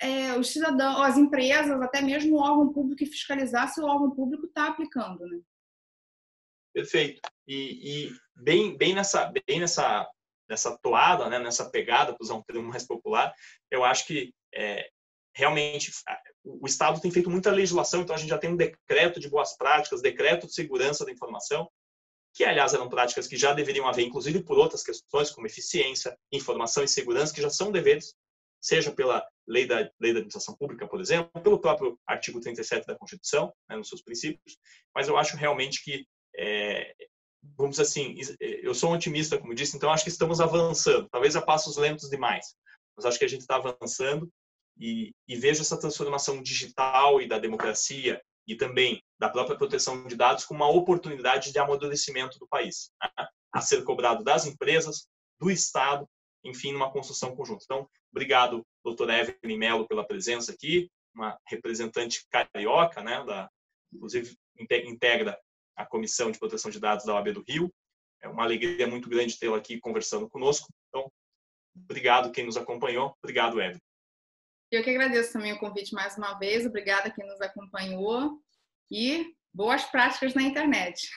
é, 0.00 0.38
os 0.38 0.52
cidadãos, 0.52 1.00
as 1.00 1.16
empresas, 1.16 1.80
até 1.80 2.00
mesmo 2.02 2.36
o 2.36 2.40
órgão 2.40 2.72
público 2.72 2.98
que 2.98 3.06
fiscalizar 3.06 3.72
se 3.72 3.80
o 3.80 3.86
órgão 3.86 4.10
público 4.10 4.46
está 4.46 4.68
aplicando, 4.68 5.26
né? 5.26 5.40
Perfeito. 6.74 7.22
E, 7.48 8.06
e, 8.06 8.16
bem, 8.34 8.76
bem 8.76 8.94
nessa, 8.94 9.32
bem 9.46 9.60
nessa, 9.60 10.06
nessa 10.48 10.76
toada, 10.78 11.28
né, 11.30 11.38
nessa 11.38 11.70
pegada, 11.70 12.12
para 12.12 12.22
usar 12.22 12.34
um 12.34 12.42
termo 12.42 12.68
mais 12.68 12.86
popular, 12.86 13.34
eu 13.70 13.82
acho 13.82 14.06
que 14.06 14.34
é, 14.54 14.86
realmente 15.34 15.90
o 16.44 16.66
Estado 16.66 17.00
tem 17.00 17.10
feito 17.10 17.30
muita 17.30 17.50
legislação, 17.50 18.02
então 18.02 18.14
a 18.14 18.18
gente 18.18 18.28
já 18.28 18.38
tem 18.38 18.50
um 18.50 18.56
decreto 18.56 19.18
de 19.18 19.28
boas 19.28 19.56
práticas, 19.56 20.02
decreto 20.02 20.46
de 20.46 20.54
segurança 20.54 21.04
da 21.04 21.12
informação, 21.12 21.70
que 22.34 22.44
aliás 22.44 22.74
eram 22.74 22.88
práticas 22.88 23.26
que 23.26 23.36
já 23.36 23.54
deveriam 23.54 23.88
haver, 23.88 24.04
inclusive 24.04 24.42
por 24.42 24.58
outras 24.58 24.82
questões 24.82 25.30
como 25.30 25.46
eficiência, 25.46 26.16
informação 26.30 26.84
e 26.84 26.88
segurança, 26.88 27.34
que 27.34 27.40
já 27.40 27.48
são 27.48 27.72
deveres, 27.72 28.14
seja 28.66 28.90
pela 28.90 29.24
lei 29.46 29.64
da, 29.64 29.76
lei 30.00 30.12
da 30.12 30.18
administração 30.18 30.56
pública, 30.56 30.88
por 30.88 31.00
exemplo, 31.00 31.30
pelo 31.40 31.60
próprio 31.60 31.96
artigo 32.04 32.40
37 32.40 32.84
da 32.84 32.96
Constituição, 32.96 33.52
né, 33.68 33.76
nos 33.76 33.88
seus 33.88 34.02
princípios, 34.02 34.58
mas 34.92 35.06
eu 35.06 35.16
acho 35.16 35.36
realmente 35.36 35.84
que, 35.84 36.04
é, 36.36 36.92
vamos 37.56 37.76
dizer 37.76 37.82
assim, 37.82 38.16
eu 38.40 38.74
sou 38.74 38.90
um 38.90 38.94
otimista, 38.94 39.38
como 39.38 39.54
disse, 39.54 39.76
então 39.76 39.92
acho 39.92 40.02
que 40.02 40.10
estamos 40.10 40.40
avançando, 40.40 41.08
talvez 41.10 41.36
a 41.36 41.42
passos 41.42 41.76
lentos 41.76 42.10
demais, 42.10 42.56
mas 42.96 43.06
acho 43.06 43.18
que 43.18 43.24
a 43.24 43.28
gente 43.28 43.42
está 43.42 43.54
avançando 43.54 44.28
e, 44.76 45.14
e 45.28 45.36
vejo 45.36 45.60
essa 45.60 45.78
transformação 45.78 46.42
digital 46.42 47.22
e 47.22 47.28
da 47.28 47.38
democracia 47.38 48.20
e 48.48 48.56
também 48.56 49.00
da 49.16 49.28
própria 49.28 49.56
proteção 49.56 50.08
de 50.08 50.16
dados 50.16 50.44
como 50.44 50.64
uma 50.64 50.70
oportunidade 50.70 51.52
de 51.52 51.58
amadurecimento 51.60 52.36
do 52.40 52.48
país, 52.48 52.90
né? 53.00 53.28
a 53.52 53.60
ser 53.60 53.84
cobrado 53.84 54.24
das 54.24 54.44
empresas, 54.44 55.06
do 55.38 55.50
Estado, 55.50 56.08
enfim, 56.48 56.72
numa 56.72 56.90
construção 56.90 57.34
conjunta. 57.34 57.64
Então, 57.64 57.88
obrigado, 58.10 58.64
doutora 58.84 59.18
Evelyn 59.18 59.58
Mello, 59.58 59.86
pela 59.86 60.06
presença 60.06 60.52
aqui, 60.52 60.90
uma 61.14 61.38
representante 61.46 62.26
carioca, 62.30 63.02
né, 63.02 63.24
da, 63.24 63.50
inclusive 63.92 64.36
integra 64.58 65.38
a 65.74 65.84
Comissão 65.84 66.30
de 66.30 66.38
Proteção 66.38 66.70
de 66.70 66.80
Dados 66.80 67.04
da 67.04 67.14
OAB 67.14 67.32
do 67.32 67.44
Rio. 67.46 67.72
É 68.22 68.28
uma 68.28 68.42
alegria 68.42 68.86
muito 68.86 69.08
grande 69.08 69.38
tê-la 69.38 69.58
aqui 69.58 69.78
conversando 69.78 70.28
conosco. 70.28 70.68
Então, 70.88 71.10
obrigado 71.74 72.32
quem 72.32 72.46
nos 72.46 72.56
acompanhou. 72.56 73.14
Obrigado, 73.22 73.60
Evelyn. 73.60 73.80
Eu 74.70 74.82
que 74.82 74.90
agradeço 74.90 75.32
também 75.32 75.52
o 75.52 75.58
convite 75.58 75.94
mais 75.94 76.16
uma 76.16 76.34
vez. 76.38 76.66
Obrigada 76.66 77.10
quem 77.10 77.26
nos 77.26 77.40
acompanhou 77.40 78.40
e 78.90 79.34
boas 79.52 79.84
práticas 79.84 80.34
na 80.34 80.42
internet. 80.42 81.08